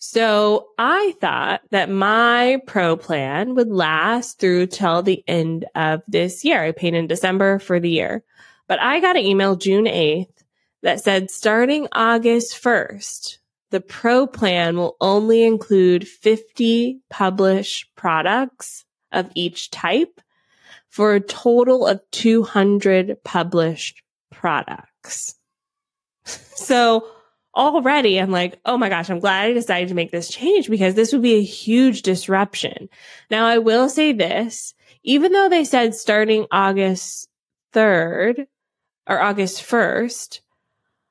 So 0.07 0.69
I 0.77 1.15
thought 1.19 1.63
that 1.71 1.89
my 1.89 2.61
pro 2.67 2.95
plan 2.95 3.55
would 3.55 3.71
last 3.71 4.39
through 4.39 4.67
till 4.67 5.03
the 5.03 5.25
end 5.27 5.65
of 5.75 6.03
this 6.07 6.45
year. 6.45 6.63
I 6.63 6.73
paid 6.73 6.93
in 6.93 7.07
December 7.07 7.59
for 7.59 7.81
the 7.81 7.89
year, 7.89 8.23
but 8.69 8.79
I 8.81 9.01
got 9.01 9.17
an 9.17 9.25
email 9.25 9.57
June 9.57 9.87
8th 9.87 10.45
that 10.83 11.01
said 11.01 11.31
starting 11.31 11.89
August 11.93 12.63
1st, 12.63 13.39
the 13.71 13.81
pro 13.81 14.27
plan 14.27 14.77
will 14.77 14.95
only 15.01 15.43
include 15.43 16.07
50 16.07 17.01
published 17.09 17.89
products 17.97 18.85
of 19.11 19.31
each 19.35 19.71
type 19.71 20.21
for 20.91 21.15
a 21.15 21.21
total 21.21 21.87
of 21.87 22.03
200 22.11 23.25
published 23.25 24.03
products. 24.31 25.35
So 26.57 27.14
already 27.55 28.19
I'm 28.21 28.31
like, 28.31 28.59
oh 28.65 28.77
my 28.77 28.89
gosh, 28.89 29.11
I'm 29.11 29.21
glad 29.21 29.47
I 29.47 29.53
decided 29.53 29.89
to 29.89 29.95
make 29.95 30.11
this 30.11 30.29
change 30.29 30.69
because 30.69 30.95
this 30.95 31.13
would 31.13 31.23
be 31.23 31.35
a 31.35 31.43
huge 31.43 32.03
disruption. 32.03 32.89
Now 33.31 33.47
I 33.47 33.59
will 33.59 33.89
say 33.89 34.13
this, 34.13 34.75
even 35.03 35.33
though 35.33 35.49
they 35.49 35.65
said 35.65 35.95
starting 35.95 36.47
August 36.51 37.29
3rd 37.73 38.47
or 39.07 39.21
August 39.21 39.63
1st, 39.63 40.41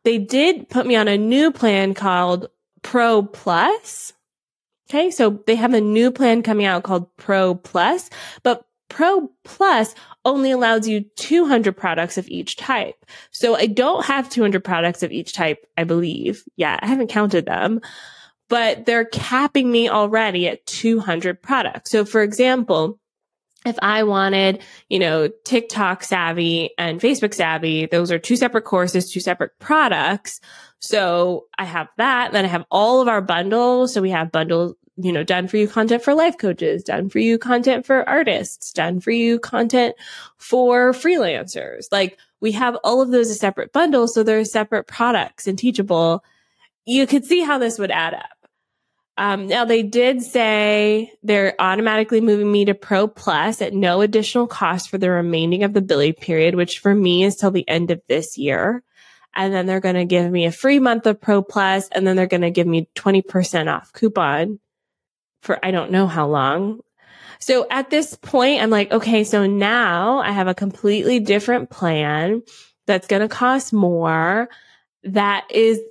they 0.04 0.18
did 0.18 0.70
put 0.70 0.86
me 0.86 0.96
on 0.96 1.08
a 1.08 1.18
new 1.18 1.52
plan 1.52 1.94
called 1.94 2.48
Pro 2.82 3.24
Plus. 3.24 4.14
Okay. 4.90 5.12
So 5.12 5.42
they 5.48 5.56
have 5.56 5.74
a 5.74 5.82
new 5.82 6.12
plan 6.12 6.44
coming 6.44 6.66
out 6.66 6.84
called 6.84 7.16
Pro 7.18 7.56
Plus, 7.56 8.10
but 8.44 8.66
Pro 8.94 9.32
Plus 9.44 9.96
only 10.24 10.52
allows 10.52 10.88
you 10.88 11.02
200 11.16 11.76
products 11.76 12.20
of 12.20 12.30
each 12.30 12.58
type. 12.58 13.04
So 13.32 13.56
I 13.56 13.66
don't 13.66 14.06
have 14.06 14.30
200 14.30 14.64
products 14.64 15.02
of 15.02 15.12
each 15.12 15.34
type, 15.34 15.66
I 15.76 15.84
believe. 15.84 16.44
Yeah, 16.58 16.78
I 16.80 16.86
haven't 16.86 17.08
counted 17.10 17.48
them, 17.48 17.82
but 18.50 18.86
they're 18.86 19.06
capping 19.06 19.72
me 19.72 19.90
already 19.90 20.48
at 20.48 20.64
200 20.68 21.42
products. 21.42 21.90
So 21.90 22.06
for 22.06 22.22
example, 22.22 23.00
if 23.66 23.76
I 23.82 24.04
wanted, 24.04 24.62
you 24.90 25.00
know, 25.00 25.28
TikTok 25.44 26.04
savvy 26.04 26.70
and 26.78 27.02
Facebook 27.02 27.34
savvy, 27.34 27.88
those 27.88 28.12
are 28.12 28.20
two 28.20 28.36
separate 28.36 28.66
courses, 28.66 29.12
two 29.12 29.22
separate 29.22 29.58
products. 29.58 30.40
So 30.78 31.46
I 31.58 31.66
have 31.66 31.88
that. 31.98 32.32
Then 32.32 32.46
I 32.46 32.50
have 32.50 32.66
all 32.70 33.02
of 33.02 33.08
our 33.08 33.22
bundles. 33.22 33.92
So 33.92 34.04
we 34.04 34.12
have 34.12 34.32
bundles 34.32 34.76
you 34.98 35.12
know, 35.12 35.24
done 35.24 35.48
for 35.48 35.58
you 35.58 35.68
content 35.68 36.04
for 36.04 36.14
life 36.14 36.38
coaches, 36.38 36.84
done 36.84 37.10
for 37.10 37.20
you 37.20 37.38
content 37.38 37.86
for 37.86 38.08
artists, 38.08 38.72
done 38.72 39.00
for 39.00 39.12
you 39.12 39.40
content 39.40 39.96
for 40.38 40.92
freelancers. 40.92 41.88
Like 41.92 42.18
we 42.40 42.52
have 42.52 42.78
all 42.84 43.02
of 43.02 43.10
those 43.10 43.30
as 43.30 43.40
separate 43.40 43.74
bundles. 43.74 44.14
So 44.14 44.22
they're 44.22 44.46
separate 44.46 44.86
products 44.86 45.48
and 45.48 45.58
teachable. 45.58 46.24
You 46.86 47.08
could 47.08 47.26
see 47.26 47.42
how 47.42 47.58
this 47.58 47.80
would 47.80 47.92
add 47.92 48.14
up. 48.14 48.50
Um, 49.16 49.48
now 49.48 49.66
they 49.66 49.84
did 49.84 50.22
say 50.24 51.12
they're 51.22 51.56
automatically 51.60 52.20
moving 52.20 52.52
me 52.52 52.66
to 52.66 52.74
Pro 52.74 53.08
Plus 53.08 53.62
at 53.62 53.74
no 53.74 54.02
additional 54.02 54.48
cost 54.48 54.90
for 54.90 54.98
the 54.98 55.10
remaining 55.10 55.64
of 55.64 55.74
the 55.74 55.82
billing 55.82 56.14
period, 56.14 56.56
which 56.56 56.80
for 56.80 56.94
me 56.94 57.24
is 57.24 57.36
till 57.36 57.52
the 57.52 57.68
end 57.70 57.92
of 57.92 58.02
this 58.08 58.38
year. 58.38 58.84
And 59.36 59.54
then 59.54 59.66
they're 59.66 59.80
going 59.80 59.96
to 59.96 60.06
give 60.06 60.32
me 60.32 60.46
a 60.46 60.52
free 60.52 60.80
month 60.80 61.06
of 61.06 61.22
Pro 61.22 61.42
Plus 61.42 61.88
and 61.90 62.06
then 62.06 62.16
they're 62.16 62.28
going 62.28 62.42
to 62.42 62.52
give 62.52 62.68
me 62.68 62.90
20% 62.96 63.72
off 63.72 63.94
coupon 63.94 64.60
for 65.44 65.64
I 65.64 65.72
don't 65.72 65.92
know 65.92 66.08
how 66.08 66.28
long. 66.28 66.80
So 67.40 67.68
at 67.70 67.90
this 67.90 68.16
point, 68.16 68.62
I'm 68.62 68.70
like, 68.70 68.92
okay, 68.92 69.26
so 69.26 69.46
now 69.46 70.20
I 70.20 70.32
have 70.32 70.48
a 70.48 70.56
completely 70.56 71.20
different 71.20 71.70
plan 71.70 72.42
that's 72.88 73.08
going 73.08 73.22
to 73.22 73.28
cost 73.28 73.74
more 73.74 74.50
that 75.04 75.46
is 75.52 75.82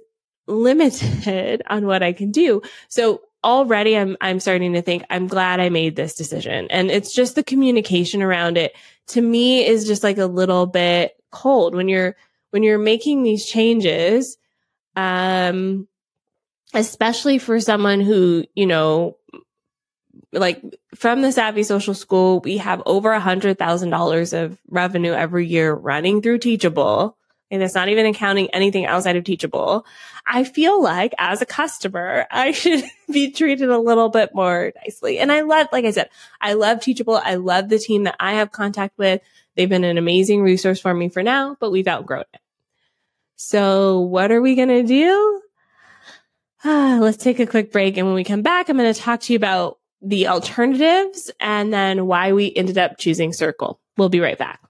limited 0.46 1.62
on 1.70 1.86
what 1.86 2.02
I 2.02 2.14
can 2.14 2.30
do. 2.30 2.62
So 2.88 3.20
already 3.44 3.96
I'm, 3.96 4.16
I'm 4.20 4.40
starting 4.40 4.72
to 4.72 4.82
think 4.82 5.04
I'm 5.10 5.26
glad 5.26 5.60
I 5.60 5.68
made 5.68 5.94
this 5.94 6.14
decision. 6.14 6.68
And 6.70 6.90
it's 6.90 7.12
just 7.12 7.34
the 7.34 7.42
communication 7.42 8.22
around 8.22 8.56
it 8.56 8.74
to 9.08 9.20
me 9.20 9.66
is 9.66 9.86
just 9.86 10.02
like 10.02 10.18
a 10.18 10.26
little 10.26 10.64
bit 10.66 11.12
cold 11.30 11.74
when 11.74 11.88
you're, 11.88 12.16
when 12.50 12.62
you're 12.62 12.78
making 12.78 13.24
these 13.24 13.44
changes. 13.44 14.38
Um, 14.96 15.86
especially 16.74 17.38
for 17.38 17.60
someone 17.60 18.00
who, 18.00 18.44
you 18.54 18.66
know, 18.66 19.16
like 20.32 20.62
from 20.94 21.22
the 21.22 21.32
Savvy 21.32 21.62
Social 21.62 21.94
School, 21.94 22.40
we 22.40 22.56
have 22.58 22.82
over 22.86 23.12
a 23.12 23.20
hundred 23.20 23.58
thousand 23.58 23.90
dollars 23.90 24.32
of 24.32 24.58
revenue 24.68 25.12
every 25.12 25.46
year 25.46 25.72
running 25.72 26.22
through 26.22 26.38
Teachable. 26.38 27.16
And 27.50 27.62
it's 27.62 27.74
not 27.74 27.90
even 27.90 28.06
accounting 28.06 28.48
anything 28.50 28.86
outside 28.86 29.16
of 29.16 29.24
Teachable. 29.24 29.84
I 30.26 30.44
feel 30.44 30.82
like 30.82 31.12
as 31.18 31.42
a 31.42 31.46
customer, 31.46 32.26
I 32.30 32.52
should 32.52 32.82
be 33.10 33.30
treated 33.30 33.68
a 33.68 33.78
little 33.78 34.08
bit 34.08 34.34
more 34.34 34.72
nicely. 34.82 35.18
And 35.18 35.30
I 35.30 35.42
love, 35.42 35.68
like 35.70 35.84
I 35.84 35.90
said, 35.90 36.08
I 36.40 36.54
love 36.54 36.80
Teachable. 36.80 37.20
I 37.22 37.34
love 37.34 37.68
the 37.68 37.78
team 37.78 38.04
that 38.04 38.16
I 38.18 38.34
have 38.34 38.52
contact 38.52 38.96
with. 38.96 39.20
They've 39.54 39.68
been 39.68 39.84
an 39.84 39.98
amazing 39.98 40.42
resource 40.42 40.80
for 40.80 40.94
me 40.94 41.10
for 41.10 41.22
now, 41.22 41.56
but 41.60 41.70
we've 41.70 41.86
outgrown 41.86 42.24
it. 42.32 42.40
So 43.36 44.00
what 44.00 44.32
are 44.32 44.40
we 44.40 44.54
going 44.54 44.68
to 44.68 44.82
do? 44.82 45.42
Let's 46.64 47.18
take 47.18 47.38
a 47.38 47.46
quick 47.46 47.70
break. 47.70 47.98
And 47.98 48.06
when 48.06 48.14
we 48.14 48.24
come 48.24 48.40
back, 48.40 48.70
I'm 48.70 48.78
going 48.78 48.92
to 48.94 48.98
talk 48.98 49.20
to 49.22 49.32
you 49.32 49.36
about 49.36 49.78
the 50.02 50.28
alternatives 50.28 51.30
and 51.40 51.72
then 51.72 52.06
why 52.06 52.32
we 52.32 52.52
ended 52.54 52.78
up 52.78 52.98
choosing 52.98 53.32
Circle. 53.32 53.80
We'll 53.96 54.08
be 54.08 54.20
right 54.20 54.38
back. 54.38 54.60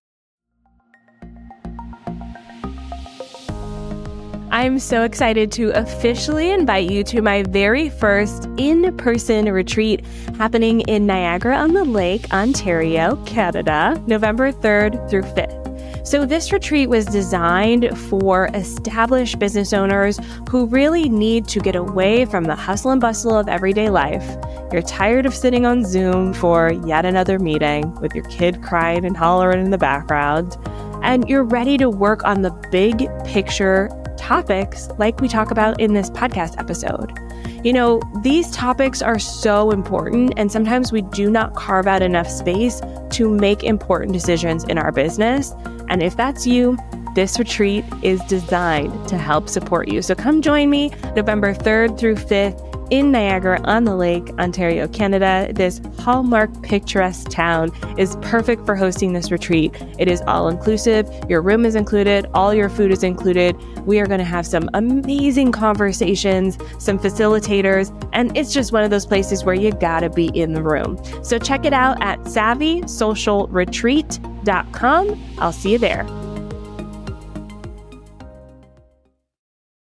I'm 4.53 4.79
so 4.79 5.03
excited 5.03 5.51
to 5.53 5.71
officially 5.71 6.51
invite 6.51 6.91
you 6.91 7.03
to 7.05 7.23
my 7.23 7.43
very 7.45 7.89
first 7.89 8.47
in 8.59 8.95
person 8.99 9.47
retreat 9.51 10.05
happening 10.37 10.83
in 10.83 11.07
Niagara 11.07 11.57
on 11.57 11.73
the 11.73 11.85
Lake, 11.85 12.31
Ontario, 12.35 13.17
Canada, 13.25 14.01
November 14.07 14.53
3rd 14.53 15.09
through 15.09 15.23
5th. 15.23 15.62
So, 16.05 16.27
this 16.27 16.53
retreat 16.53 16.89
was 16.89 17.07
designed 17.07 17.97
for 17.97 18.51
established 18.55 19.39
business 19.39 19.73
owners 19.73 20.19
who 20.51 20.67
really 20.67 21.09
need 21.09 21.47
to 21.49 21.61
get 21.61 21.77
away 21.77 22.25
from 22.25 22.45
the 22.45 22.57
hustle 22.57 22.91
and 22.91 23.01
bustle 23.01 23.39
of 23.39 23.49
everyday 23.49 23.89
life. 23.89 24.37
You're 24.73 24.83
tired 24.83 25.27
of 25.27 25.35
sitting 25.35 25.65
on 25.65 25.85
Zoom 25.85 26.35
for 26.35 26.73
yet 26.73 27.05
another 27.05 27.39
meeting 27.39 27.95
with 28.01 28.17
your 28.17 28.25
kid 28.25 28.63
crying 28.63 29.05
and 29.05 29.17
hollering 29.17 29.65
in 29.65 29.71
the 29.71 29.79
background, 29.79 30.57
and 31.03 31.29
you're 31.29 31.45
ready 31.45 31.79
to 31.79 31.89
work 31.89 32.25
on 32.25 32.43
the 32.43 32.51
big 32.73 33.09
picture 33.25 33.89
topics 34.17 34.89
like 34.99 35.21
we 35.21 35.29
talk 35.29 35.53
about 35.53 35.81
in 35.81 35.95
this 35.95 36.11
podcast 36.11 36.59
episode. 36.59 37.17
You 37.65 37.73
know, 37.73 38.01
these 38.23 38.51
topics 38.51 39.03
are 39.03 39.21
so 39.21 39.71
important, 39.71 40.33
and 40.37 40.51
sometimes 40.51 40.91
we 40.91 41.03
do 41.03 41.31
not 41.31 41.55
carve 41.55 41.87
out 41.87 42.03
enough 42.03 42.29
space 42.29 42.81
to 43.11 43.31
make 43.31 43.63
important 43.63 44.13
decisions 44.13 44.65
in 44.65 44.79
our 44.79 44.91
business. 44.91 45.53
And 45.93 46.03
if 46.03 46.17
that's 46.17 46.47
you, 46.47 46.79
this 47.15 47.39
retreat 47.39 47.85
is 48.03 48.19
designed 48.23 49.07
to 49.09 49.19
help 49.19 49.51
support 49.51 49.89
you. 49.89 50.01
So 50.01 50.15
come 50.15 50.41
join 50.41 50.71
me 50.71 50.91
November 51.15 51.53
3rd 51.53 51.99
through 51.99 52.15
5th 52.15 52.72
in 52.93 53.11
Niagara 53.11 53.61
on 53.65 53.83
the 53.85 53.97
Lake, 53.97 54.29
Ontario, 54.39 54.87
Canada. 54.87 55.51
This 55.51 55.81
hallmark 55.99 56.63
picturesque 56.63 57.31
town 57.31 57.73
is 57.99 58.17
perfect 58.21 58.67
for 58.67 58.77
hosting 58.77 59.15
this 59.15 59.33
retreat. 59.33 59.75
It 59.99 60.09
is 60.09 60.21
all 60.27 60.49
inclusive, 60.49 61.09
your 61.27 61.41
room 61.41 61.65
is 61.65 61.75
included, 61.75 62.27
all 62.35 62.53
your 62.53 62.69
food 62.69 62.91
is 62.91 63.03
included. 63.03 63.57
We 63.87 63.99
are 63.99 64.07
going 64.07 64.19
to 64.19 64.25
have 64.25 64.47
some 64.47 64.69
amazing 64.75 65.53
conversations, 65.53 66.59
some 66.79 66.99
facilitators, 66.99 67.91
and 68.13 68.37
it's 68.37 68.53
just 68.53 68.73
one 68.73 68.85
of 68.85 68.91
those 68.91 69.07
places 69.07 69.43
where 69.43 69.55
you 69.55 69.73
gotta 69.73 70.11
be 70.11 70.27
in 70.39 70.53
the 70.53 70.63
room. 70.63 71.03
So 71.25 71.39
check 71.39 71.65
it 71.65 71.73
out 71.73 71.97
at 72.03 72.19
savvysocialretreat.com. 72.25 75.25
I'll 75.39 75.53
see 75.53 75.73
you 75.73 75.79
there. 75.79 76.07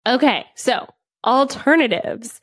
Okay, 0.09 0.45
so 0.57 0.89
alternatives. 1.25 2.41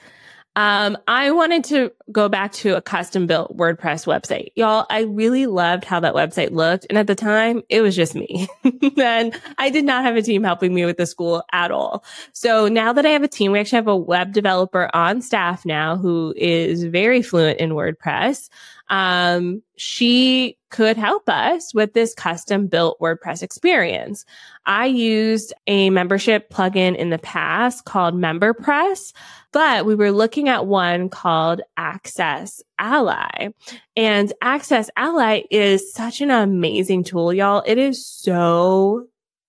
Um, 0.55 0.97
I 1.07 1.31
wanted 1.31 1.63
to 1.65 1.91
go 2.11 2.29
back 2.29 2.51
to 2.53 2.75
a 2.75 2.81
custom 2.81 3.25
built 3.25 3.57
WordPress 3.57 4.05
website. 4.05 4.51
Y'all, 4.55 4.85
I 4.89 5.01
really 5.01 5.47
loved 5.47 5.83
how 5.83 5.99
that 6.01 6.13
website 6.13 6.51
looked. 6.51 6.85
And 6.89 6.97
at 6.97 7.07
the 7.07 7.15
time, 7.15 7.63
it 7.69 7.81
was 7.81 7.95
just 7.95 8.13
me. 8.13 8.47
and 8.97 9.35
I 9.57 9.69
did 9.71 9.83
not 9.83 10.03
have 10.03 10.15
a 10.15 10.21
team 10.21 10.43
helping 10.43 10.73
me 10.73 10.85
with 10.85 10.97
the 10.97 11.07
school 11.07 11.43
at 11.51 11.71
all. 11.71 12.03
So 12.33 12.67
now 12.67 12.93
that 12.93 13.05
I 13.05 13.09
have 13.09 13.23
a 13.23 13.27
team, 13.27 13.51
we 13.51 13.59
actually 13.59 13.77
have 13.77 13.87
a 13.87 13.97
web 13.97 14.31
developer 14.31 14.89
on 14.93 15.21
staff 15.21 15.65
now 15.65 15.97
who 15.97 16.33
is 16.37 16.83
very 16.83 17.23
fluent 17.23 17.59
in 17.59 17.71
WordPress. 17.71 18.49
Um, 18.89 19.63
she 19.75 20.57
could 20.69 20.97
help 20.97 21.27
us 21.29 21.73
with 21.73 21.93
this 21.93 22.13
custom 22.13 22.67
built 22.67 22.99
WordPress 22.99 23.41
experience. 23.41 24.25
I 24.65 24.85
used 24.85 25.53
a 25.67 25.89
membership 25.89 26.51
plugin 26.51 26.95
in 26.95 27.09
the 27.09 27.17
past 27.17 27.85
called 27.85 28.13
MemberPress. 28.13 29.13
But 29.53 29.85
we 29.85 29.93
were 29.93 30.11
looking 30.11 30.49
at 30.49 30.65
one 30.65 31.09
called 31.09 31.61
Access 31.77 32.61
Ally. 32.79 33.49
And 33.95 34.33
Access 34.41 34.89
Ally 34.97 35.43
is 35.51 35.93
such 35.93 36.21
an 36.21 36.31
amazing 36.31 37.03
tool, 37.03 37.31
y'all. 37.31 37.63
It 37.65 37.77
is 37.77 38.05
so 38.05 39.07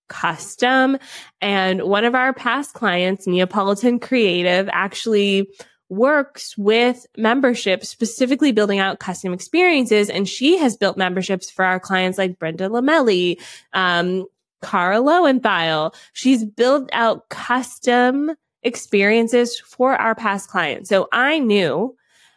custom. 0.09 0.99
And 1.41 1.83
one 1.83 2.05
of 2.05 2.15
our 2.15 2.35
past 2.35 2.75
clients, 2.75 3.27
Neapolitan 3.27 3.99
Creative, 3.99 4.69
actually 4.71 5.49
works 5.89 6.57
with 6.59 7.07
memberships, 7.17 7.89
specifically 7.89 8.53
building 8.53 8.79
out 8.79 8.99
custom 8.99 9.33
experiences. 9.33 10.11
And 10.11 10.29
she 10.29 10.59
has 10.59 10.77
built 10.77 10.99
memberships 10.99 11.51
for 11.51 11.65
our 11.65 11.81
clients 11.81 12.19
like 12.19 12.39
Brenda 12.39 12.69
Lamelli, 12.69 13.41
um, 13.73 14.27
Cara 14.63 15.01
Lowenthal. 15.01 15.95
She's 16.13 16.45
built 16.45 16.91
out 16.93 17.29
custom 17.31 18.33
experiences 18.65 19.61
for 19.61 19.95
our 19.95 20.15
past 20.15 20.49
clients. 20.49 20.89
So 20.89 21.09
I 21.13 21.39
knew 21.39 21.97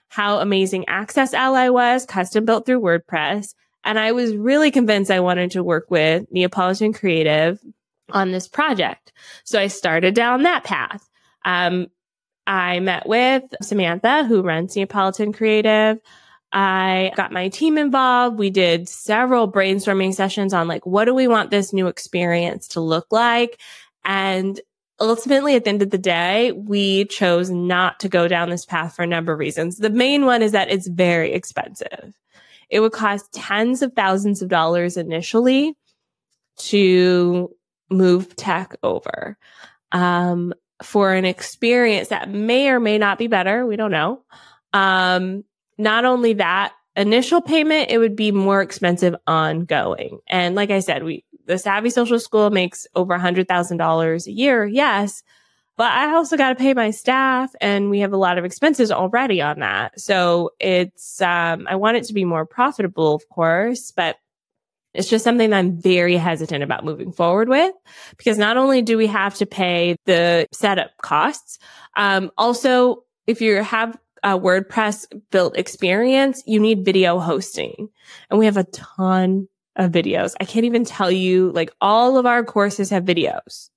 how 0.10 0.40
amazing 0.40 0.86
Access 0.88 1.34
Ally 1.34 1.70
was, 1.70 2.06
custom 2.06 2.46
built 2.46 2.66
through 2.66 2.82
WordPress. 2.82 3.54
And 3.84 3.98
I 3.98 4.12
was 4.12 4.36
really 4.36 4.72
convinced 4.72 5.10
I 5.10 5.22
wanted 5.22 5.52
to 5.52 5.64
work 5.64 5.90
with 5.90 6.26
Neapolitan 6.32 6.94
Creative 6.94 7.60
on 8.12 8.32
this 8.32 8.48
project. 8.48 9.14
So 9.44 9.60
I 9.60 9.68
started 9.68 10.14
down 10.14 10.44
that 10.44 10.64
path. 10.64 11.08
Um, 11.46 11.88
I 12.46 12.80
met 12.80 13.08
with 13.08 13.44
Samantha, 13.62 14.24
who 14.24 14.42
runs 14.42 14.76
Neapolitan 14.76 15.34
Creative. 15.34 16.00
I 16.52 17.12
got 17.16 17.34
my 17.34 17.50
team 17.50 17.78
involved. 17.78 18.40
We 18.40 18.50
did 18.50 18.88
several 18.88 19.52
brainstorming 19.52 20.14
sessions 20.14 20.54
on 20.54 20.68
like, 20.68 20.86
what 20.86 21.06
do 21.06 21.14
we 21.14 21.28
want 21.28 21.52
this 21.52 21.74
new 21.74 21.88
experience 21.88 22.70
to 22.70 22.82
look 22.82 23.08
like? 23.12 23.60
And 24.06 24.60
ultimately 25.00 25.56
at 25.56 25.64
the 25.64 25.70
end 25.70 25.82
of 25.82 25.90
the 25.90 25.98
day, 25.98 26.52
we 26.52 27.06
chose 27.06 27.50
not 27.50 28.00
to 28.02 28.10
go 28.10 28.28
down 28.28 28.50
this 28.50 28.66
path 28.66 28.96
for 28.96 29.04
a 29.04 29.08
number 29.08 29.34
of 29.34 29.40
reasons. 29.40 29.78
The 29.78 29.90
main 29.90 30.26
one 30.26 30.42
is 30.42 30.52
that 30.52 30.70
it's 30.70 30.88
very 30.88 31.34
expensive. 31.34 32.16
It 32.70 32.80
would 32.80 32.92
cost 32.92 33.32
tens 33.34 33.82
of 33.82 33.94
thousands 33.94 34.42
of 34.42 34.50
dollars 34.50 34.98
initially 34.98 35.76
to 36.58 37.56
move 37.90 38.36
tech 38.36 38.76
over. 38.84 39.38
Um, 39.92 40.54
for 40.82 41.14
an 41.14 41.26
experience 41.26 42.10
that 42.10 42.30
may 42.30 42.70
or 42.70 42.80
may 42.80 42.98
not 42.98 43.18
be 43.18 43.28
better. 43.28 43.66
We 43.66 43.76
don't 43.76 43.92
know. 43.92 44.22
Um, 44.74 45.44
not 45.78 46.06
only 46.06 46.34
that, 46.34 46.74
initial 46.98 47.42
payment, 47.42 47.92
it 47.92 48.00
would 48.00 48.16
be 48.16 48.32
more 48.32 48.62
expensive 48.62 49.16
ongoing. 49.28 50.20
And 50.28 50.56
like 50.56 50.72
I 50.72 50.80
said, 50.80 51.04
we, 51.04 51.24
the 51.46 51.58
Savvy 51.58 51.90
Social 51.90 52.20
School 52.20 52.50
makes 52.50 52.88
over 52.96 53.14
a 53.14 53.20
hundred 53.20 53.48
thousand 53.48 53.78
dollars 53.78 54.28
a 54.28 54.32
year. 54.32 54.66
Yes. 54.66 55.24
But 55.78 55.92
I 55.92 56.12
also 56.16 56.38
got 56.38 56.50
to 56.50 56.56
pay 56.56 56.74
my 56.74 56.90
staff 56.90 57.54
and 57.62 57.92
we 57.92 58.00
have 58.00 58.12
a 58.12 58.18
lot 58.18 58.40
of 58.40 58.46
expenses 58.46 58.92
already 58.92 59.44
on 59.44 59.60
that. 59.60 60.00
So 60.00 60.52
it's, 60.60 61.22
um, 61.22 61.68
I 61.70 61.76
want 61.76 61.98
it 61.98 62.06
to 62.06 62.14
be 62.14 62.26
more 62.26 62.48
profitable, 62.48 63.14
of 63.14 63.30
course, 63.30 63.92
but 63.92 64.18
it's 64.96 65.08
just 65.08 65.24
something 65.24 65.52
that 65.52 65.58
I'm 65.58 65.80
very 65.80 66.18
hesitant 66.18 66.64
about 66.64 66.84
moving 66.84 67.12
forward 67.12 67.48
with 67.48 67.76
because 68.18 68.40
not 68.40 68.58
only 68.58 68.82
do 68.82 68.98
we 68.98 69.06
have 69.06 69.36
to 69.36 69.46
pay 69.46 69.98
the 70.06 70.48
setup 70.52 70.98
costs, 71.04 71.60
um, 71.96 72.32
also 72.40 73.04
if 73.28 73.40
you 73.40 73.62
have 73.62 73.96
a 74.34 74.40
WordPress 74.40 75.06
built 75.32 75.58
experience, 75.58 76.44
you 76.46 76.60
need 76.60 76.84
video 76.86 77.20
hosting 77.20 77.90
and 78.30 78.40
we 78.40 78.46
have 78.46 78.58
a 78.58 78.66
ton 78.66 79.48
of 79.76 79.92
videos. 79.92 80.34
I 80.40 80.46
can't 80.46 80.66
even 80.66 80.84
tell 80.84 81.12
you, 81.12 81.52
like 81.52 81.72
all 81.80 82.18
of 82.18 82.26
our 82.26 82.44
courses 82.44 82.90
have 82.90 83.06
videos. 83.06 83.70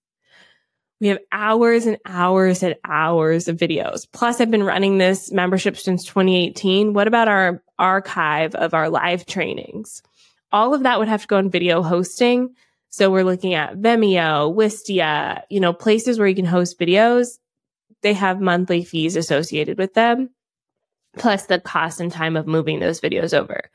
We 1.01 1.09
have 1.09 1.19
hours 1.33 1.87
and 1.87 1.99
hours 2.05 2.63
and 2.63 2.75
hours 2.85 3.49
of 3.49 3.57
videos. 3.57 4.07
Plus, 4.13 4.41
I've 4.41 4.51
been 4.51 4.63
running 4.63 4.99
this 4.99 5.33
membership 5.33 5.77
since 5.77 6.05
2018. 6.05 6.93
What 6.93 7.07
about 7.07 7.29
our 7.29 7.63
archive 7.79 8.55
of 8.55 8.75
our 8.75 8.91
live 8.91 9.25
trainings? 9.25 10.03
All 10.53 10.75
of 10.75 10.83
that 10.83 10.99
would 10.99 11.09
have 11.09 11.23
to 11.23 11.27
go 11.27 11.39
in 11.39 11.51
video 11.51 11.83
hosting. 11.83 12.55
So 12.91 13.11
we're 13.11 13.25
looking 13.25 13.55
at 13.55 13.77
Vimeo, 13.77 14.55
Wistia, 14.55 15.43
you 15.49 15.61
know, 15.61 15.73
places 15.73 16.19
where 16.19 16.29
you 16.29 16.35
can 16.35 16.45
host 16.45 16.79
videos. 16.79 17.39
They 18.03 18.15
have 18.15 18.41
monthly 18.41 18.85
fees 18.85 19.17
associated 19.17 19.79
with 19.79 19.95
them, 19.95 20.31
plus 21.18 21.46
the 21.46 21.61
cost 21.61 22.01
and 22.01 22.12
time 22.12 22.37
of 22.37 22.46
moving 22.46 22.81
those 22.81 23.01
videos 23.01 23.37
over. 23.37 23.70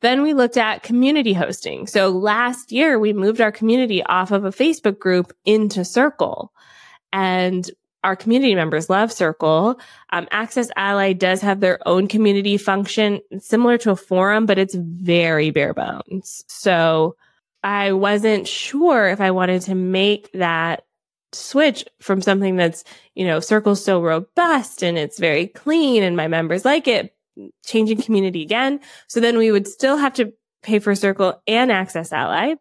Then 0.00 0.22
we 0.22 0.34
looked 0.34 0.56
at 0.56 0.82
community 0.82 1.32
hosting. 1.32 1.86
So 1.86 2.10
last 2.10 2.72
year 2.72 2.98
we 2.98 3.12
moved 3.12 3.40
our 3.40 3.52
community 3.52 4.02
off 4.02 4.32
of 4.32 4.44
a 4.44 4.50
Facebook 4.50 4.98
group 4.98 5.32
into 5.44 5.84
Circle 5.84 6.52
and 7.12 7.70
our 8.02 8.14
community 8.14 8.54
members 8.54 8.90
love 8.90 9.10
Circle. 9.10 9.80
Um, 10.10 10.28
Access 10.30 10.68
Ally 10.76 11.14
does 11.14 11.40
have 11.40 11.60
their 11.60 11.78
own 11.88 12.06
community 12.06 12.58
function 12.58 13.20
similar 13.38 13.78
to 13.78 13.92
a 13.92 13.96
forum, 13.96 14.44
but 14.44 14.58
it's 14.58 14.74
very 14.74 15.50
bare 15.50 15.72
bones. 15.72 16.44
So 16.46 17.16
I 17.62 17.92
wasn't 17.92 18.46
sure 18.46 19.08
if 19.08 19.22
I 19.22 19.30
wanted 19.30 19.62
to 19.62 19.74
make 19.74 20.30
that 20.32 20.84
switch 21.34 21.84
from 22.00 22.22
something 22.22 22.56
that's, 22.56 22.84
you 23.14 23.26
know, 23.26 23.40
Circle's 23.40 23.84
so 23.84 24.00
robust 24.00 24.82
and 24.82 24.96
it's 24.96 25.18
very 25.18 25.46
clean 25.46 26.02
and 26.02 26.16
my 26.16 26.28
members 26.28 26.64
like 26.64 26.88
it 26.88 27.14
changing 27.64 28.00
community 28.00 28.42
again. 28.42 28.80
So 29.08 29.20
then 29.20 29.38
we 29.38 29.50
would 29.50 29.66
still 29.66 29.96
have 29.96 30.14
to 30.14 30.32
pay 30.62 30.78
for 30.78 30.94
Circle 30.94 31.42
and 31.46 31.70
Access 31.70 32.12
Ally. 32.12 32.54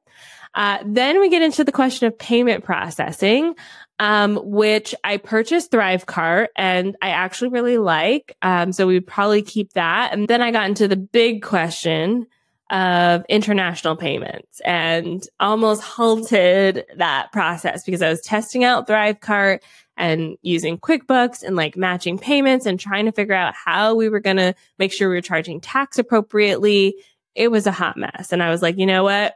Uh, 0.55 0.79
then 0.85 1.19
we 1.19 1.29
get 1.29 1.41
into 1.41 1.63
the 1.63 1.71
question 1.71 2.07
of 2.07 2.17
payment 2.17 2.63
processing, 2.63 3.55
um, 3.99 4.39
which 4.43 4.93
I 5.03 5.17
purchased 5.17 5.71
Thrivecart 5.71 6.47
and 6.55 6.95
I 7.01 7.09
actually 7.09 7.49
really 7.49 7.77
like. 7.77 8.35
Um, 8.41 8.71
so 8.71 8.85
we 8.85 8.95
would 8.95 9.07
probably 9.07 9.41
keep 9.41 9.73
that. 9.73 10.13
And 10.13 10.27
then 10.27 10.41
I 10.41 10.51
got 10.51 10.67
into 10.67 10.87
the 10.87 10.97
big 10.97 11.41
question 11.41 12.27
of 12.73 13.23
international 13.29 13.95
payments 13.95 14.59
and 14.65 15.27
almost 15.39 15.83
halted 15.83 16.83
that 16.97 17.31
process 17.31 17.83
because 17.83 18.01
I 18.01 18.09
was 18.09 18.19
testing 18.21 18.63
out 18.63 18.87
Thrivecart 18.87 19.59
and 19.95 20.37
using 20.41 20.79
QuickBooks 20.79 21.43
and 21.43 21.55
like 21.55 21.77
matching 21.77 22.17
payments 22.17 22.65
and 22.65 22.79
trying 22.79 23.05
to 23.05 23.11
figure 23.11 23.35
out 23.35 23.53
how 23.53 23.93
we 23.93 24.09
were 24.09 24.19
going 24.19 24.37
to 24.37 24.55
make 24.79 24.91
sure 24.91 25.07
we 25.07 25.13
were 25.13 25.21
charging 25.21 25.61
tax 25.61 25.99
appropriately. 25.99 26.95
It 27.35 27.51
was 27.51 27.67
a 27.67 27.71
hot 27.71 27.95
mess. 27.95 28.31
And 28.31 28.41
I 28.41 28.49
was 28.49 28.63
like, 28.63 28.79
you 28.79 28.87
know 28.87 29.03
what? 29.03 29.35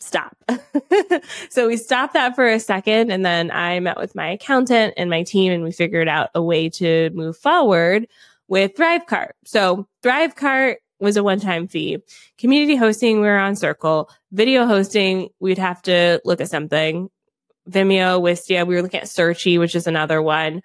Stop. 0.00 0.36
so 1.50 1.68
we 1.68 1.76
stopped 1.76 2.14
that 2.14 2.34
for 2.34 2.48
a 2.48 2.58
second. 2.58 3.12
And 3.12 3.24
then 3.24 3.52
I 3.52 3.78
met 3.78 3.96
with 3.96 4.16
my 4.16 4.30
accountant 4.30 4.94
and 4.96 5.08
my 5.08 5.22
team 5.22 5.52
and 5.52 5.62
we 5.62 5.70
figured 5.70 6.08
out 6.08 6.30
a 6.34 6.42
way 6.42 6.68
to 6.70 7.10
move 7.10 7.36
forward 7.36 8.08
with 8.48 8.74
Thrivecart. 8.74 9.32
So 9.44 9.86
Thrivecart 10.02 10.76
was 11.02 11.16
a 11.16 11.22
one-time 11.22 11.68
fee. 11.68 11.98
Community 12.38 12.76
hosting, 12.76 13.20
we 13.20 13.26
were 13.26 13.38
on 13.38 13.56
Circle. 13.56 14.10
Video 14.30 14.66
hosting, 14.66 15.28
we'd 15.40 15.58
have 15.58 15.82
to 15.82 16.20
look 16.24 16.40
at 16.40 16.48
something. 16.48 17.10
Vimeo, 17.68 18.20
Wistia, 18.20 18.66
we 18.66 18.74
were 18.74 18.82
looking 18.82 19.00
at 19.00 19.06
Searchie, 19.06 19.58
which 19.58 19.74
is 19.74 19.86
another 19.86 20.22
one. 20.22 20.62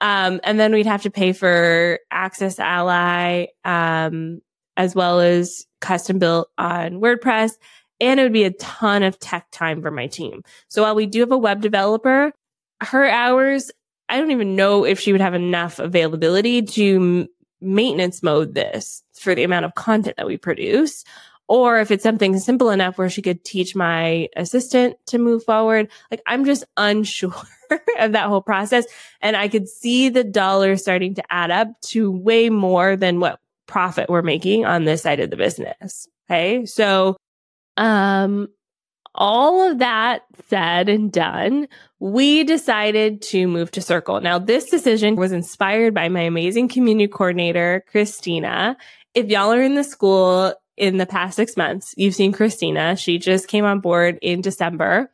Um, 0.00 0.40
and 0.44 0.60
then 0.60 0.72
we'd 0.72 0.86
have 0.86 1.02
to 1.02 1.10
pay 1.10 1.32
for 1.32 1.98
Access 2.10 2.58
Ally, 2.58 3.46
um, 3.64 4.40
as 4.76 4.94
well 4.94 5.20
as 5.20 5.66
custom 5.80 6.18
built 6.18 6.48
on 6.56 7.00
WordPress. 7.00 7.52
And 8.00 8.20
it 8.20 8.22
would 8.22 8.32
be 8.32 8.44
a 8.44 8.52
ton 8.52 9.02
of 9.02 9.18
tech 9.18 9.50
time 9.50 9.82
for 9.82 9.90
my 9.90 10.06
team. 10.06 10.42
So 10.68 10.82
while 10.82 10.94
we 10.94 11.06
do 11.06 11.20
have 11.20 11.32
a 11.32 11.38
web 11.38 11.60
developer, 11.60 12.32
her 12.80 13.08
hours, 13.08 13.72
I 14.08 14.18
don't 14.18 14.30
even 14.30 14.54
know 14.54 14.84
if 14.84 15.00
she 15.00 15.12
would 15.12 15.20
have 15.20 15.34
enough 15.34 15.78
availability 15.78 16.62
to 16.62 17.28
maintenance 17.60 18.22
mode 18.22 18.54
this 18.54 19.02
for 19.14 19.34
the 19.34 19.44
amount 19.44 19.64
of 19.64 19.74
content 19.74 20.16
that 20.16 20.26
we 20.26 20.36
produce. 20.36 21.04
Or 21.48 21.80
if 21.80 21.90
it's 21.90 22.02
something 22.02 22.38
simple 22.38 22.70
enough 22.70 22.98
where 22.98 23.08
she 23.08 23.22
could 23.22 23.42
teach 23.44 23.74
my 23.74 24.28
assistant 24.36 24.96
to 25.06 25.18
move 25.18 25.44
forward. 25.44 25.90
Like 26.10 26.22
I'm 26.26 26.44
just 26.44 26.64
unsure 26.76 27.32
of 27.98 28.12
that 28.12 28.28
whole 28.28 28.42
process. 28.42 28.86
And 29.20 29.36
I 29.36 29.48
could 29.48 29.68
see 29.68 30.10
the 30.10 30.24
dollars 30.24 30.82
starting 30.82 31.14
to 31.14 31.32
add 31.32 31.50
up 31.50 31.68
to 31.86 32.10
way 32.10 32.50
more 32.50 32.96
than 32.96 33.20
what 33.20 33.40
profit 33.66 34.10
we're 34.10 34.22
making 34.22 34.66
on 34.66 34.84
this 34.84 35.02
side 35.02 35.20
of 35.20 35.30
the 35.30 35.36
business. 35.36 36.08
Okay. 36.30 36.66
So, 36.66 37.16
um, 37.76 38.48
all 39.18 39.68
of 39.68 39.78
that 39.78 40.22
said 40.48 40.88
and 40.88 41.12
done, 41.12 41.68
we 41.98 42.44
decided 42.44 43.20
to 43.20 43.46
move 43.48 43.70
to 43.72 43.82
Circle. 43.82 44.20
Now, 44.20 44.38
this 44.38 44.70
decision 44.70 45.16
was 45.16 45.32
inspired 45.32 45.92
by 45.92 46.08
my 46.08 46.20
amazing 46.20 46.68
community 46.68 47.08
coordinator, 47.08 47.84
Christina. 47.90 48.76
If 49.14 49.26
y'all 49.26 49.52
are 49.52 49.60
in 49.60 49.74
the 49.74 49.84
school 49.84 50.54
in 50.76 50.96
the 50.96 51.06
past 51.06 51.34
six 51.34 51.56
months, 51.56 51.92
you've 51.96 52.14
seen 52.14 52.30
Christina. 52.30 52.94
She 52.94 53.18
just 53.18 53.48
came 53.48 53.64
on 53.64 53.80
board 53.80 54.18
in 54.22 54.40
December 54.40 55.10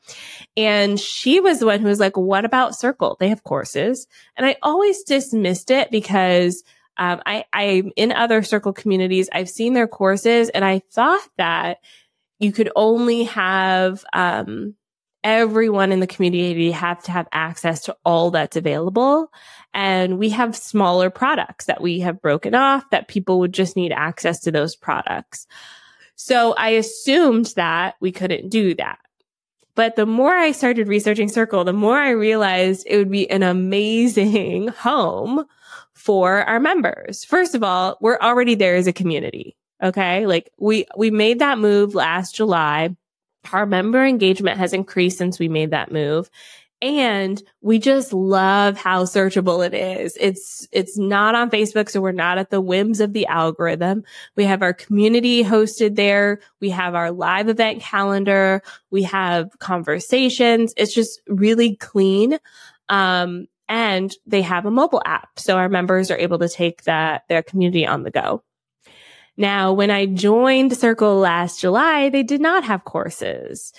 and 0.56 1.00
she 1.00 1.40
was 1.40 1.58
the 1.58 1.66
one 1.66 1.80
who 1.80 1.88
was 1.88 2.00
like, 2.00 2.16
what 2.16 2.44
about 2.44 2.76
Circle? 2.76 3.16
They 3.18 3.30
have 3.30 3.42
courses. 3.42 4.06
And 4.36 4.46
I 4.46 4.56
always 4.62 5.02
dismissed 5.04 5.70
it 5.70 5.90
because 5.90 6.62
um, 6.98 7.22
I, 7.24 7.44
I'm 7.52 7.92
in 7.96 8.12
other 8.12 8.42
Circle 8.42 8.74
communities. 8.74 9.30
I've 9.32 9.48
seen 9.48 9.72
their 9.72 9.88
courses 9.88 10.50
and 10.50 10.64
I 10.64 10.82
thought 10.92 11.26
that 11.38 11.78
you 12.38 12.52
could 12.52 12.70
only 12.76 13.24
have 13.24 14.04
um, 14.12 14.74
everyone 15.24 15.90
in 15.90 16.00
the 16.00 16.06
community 16.06 16.70
have 16.70 17.02
to 17.02 17.10
have 17.10 17.26
access 17.32 17.80
to 17.82 17.96
all 18.04 18.30
that's 18.30 18.56
available. 18.56 19.32
And 19.72 20.18
we 20.18 20.28
have 20.30 20.54
smaller 20.54 21.10
products 21.10 21.64
that 21.64 21.80
we 21.80 22.00
have 22.00 22.20
broken 22.20 22.54
off 22.54 22.88
that 22.90 23.08
people 23.08 23.38
would 23.40 23.54
just 23.54 23.74
need 23.74 23.90
access 23.92 24.40
to 24.40 24.52
those 24.52 24.76
products. 24.76 25.46
So 26.14 26.52
I 26.54 26.70
assumed 26.70 27.54
that 27.56 27.96
we 28.00 28.12
couldn't 28.12 28.50
do 28.50 28.74
that. 28.74 28.98
But 29.74 29.96
the 29.96 30.06
more 30.06 30.32
I 30.32 30.52
started 30.52 30.86
researching 30.86 31.28
Circle, 31.28 31.64
the 31.64 31.72
more 31.72 31.98
I 31.98 32.10
realized 32.10 32.86
it 32.86 32.96
would 32.96 33.10
be 33.10 33.28
an 33.28 33.42
amazing 33.42 34.68
home 34.78 35.44
for 35.94 36.42
our 36.42 36.60
members. 36.60 37.24
First 37.24 37.54
of 37.54 37.64
all, 37.64 37.96
we're 38.00 38.18
already 38.18 38.54
there 38.54 38.76
as 38.76 38.86
a 38.86 38.92
community. 38.92 39.56
Okay. 39.82 40.26
Like 40.26 40.50
we, 40.58 40.86
we 40.96 41.10
made 41.10 41.40
that 41.40 41.58
move 41.58 41.94
last 41.94 42.34
July. 42.34 42.96
Our 43.52 43.66
member 43.66 44.04
engagement 44.04 44.58
has 44.58 44.72
increased 44.72 45.18
since 45.18 45.38
we 45.38 45.48
made 45.48 45.70
that 45.72 45.92
move. 45.92 46.30
And 46.82 47.42
we 47.62 47.78
just 47.78 48.12
love 48.12 48.76
how 48.76 49.04
searchable 49.04 49.64
it 49.64 49.72
is. 49.72 50.18
It's, 50.20 50.68
it's 50.70 50.98
not 50.98 51.34
on 51.34 51.50
Facebook. 51.50 51.88
So 51.88 52.00
we're 52.00 52.12
not 52.12 52.36
at 52.36 52.50
the 52.50 52.60
whims 52.60 53.00
of 53.00 53.14
the 53.14 53.26
algorithm. 53.26 54.04
We 54.36 54.44
have 54.44 54.60
our 54.60 54.74
community 54.74 55.42
hosted 55.42 55.96
there. 55.96 56.40
We 56.60 56.68
have 56.70 56.94
our 56.94 57.10
live 57.10 57.48
event 57.48 57.80
calendar. 57.80 58.62
We 58.90 59.02
have 59.04 59.58
conversations. 59.60 60.74
It's 60.76 60.94
just 60.94 61.22
really 61.26 61.76
clean. 61.76 62.38
Um, 62.90 63.46
and 63.66 64.12
they 64.26 64.42
have 64.42 64.66
a 64.66 64.70
mobile 64.70 65.02
app. 65.06 65.38
So 65.38 65.56
our 65.56 65.70
members 65.70 66.10
are 66.10 66.18
able 66.18 66.38
to 66.40 66.48
take 66.50 66.84
that, 66.84 67.22
their 67.28 67.42
community 67.42 67.86
on 67.86 68.02
the 68.02 68.10
go. 68.10 68.42
Now, 69.36 69.72
when 69.72 69.90
I 69.90 70.06
joined 70.06 70.76
Circle 70.76 71.16
last 71.16 71.60
July, 71.60 72.08
they 72.08 72.22
did 72.22 72.40
not 72.40 72.64
have 72.64 72.84
courses. 72.84 73.72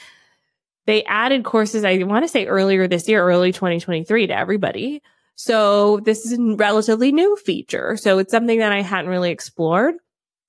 They 0.85 1.03
added 1.05 1.43
courses, 1.43 1.83
I 1.83 1.97
want 2.03 2.23
to 2.25 2.29
say 2.29 2.45
earlier 2.45 2.87
this 2.87 3.07
year, 3.07 3.23
early 3.23 3.51
2023 3.51 4.27
to 4.27 4.37
everybody. 4.37 5.01
So 5.35 5.99
this 6.01 6.25
is 6.25 6.37
a 6.37 6.55
relatively 6.55 7.11
new 7.11 7.35
feature. 7.37 7.97
So 7.97 8.19
it's 8.19 8.31
something 8.31 8.59
that 8.59 8.71
I 8.71 8.81
hadn't 8.81 9.09
really 9.09 9.31
explored. 9.31 9.95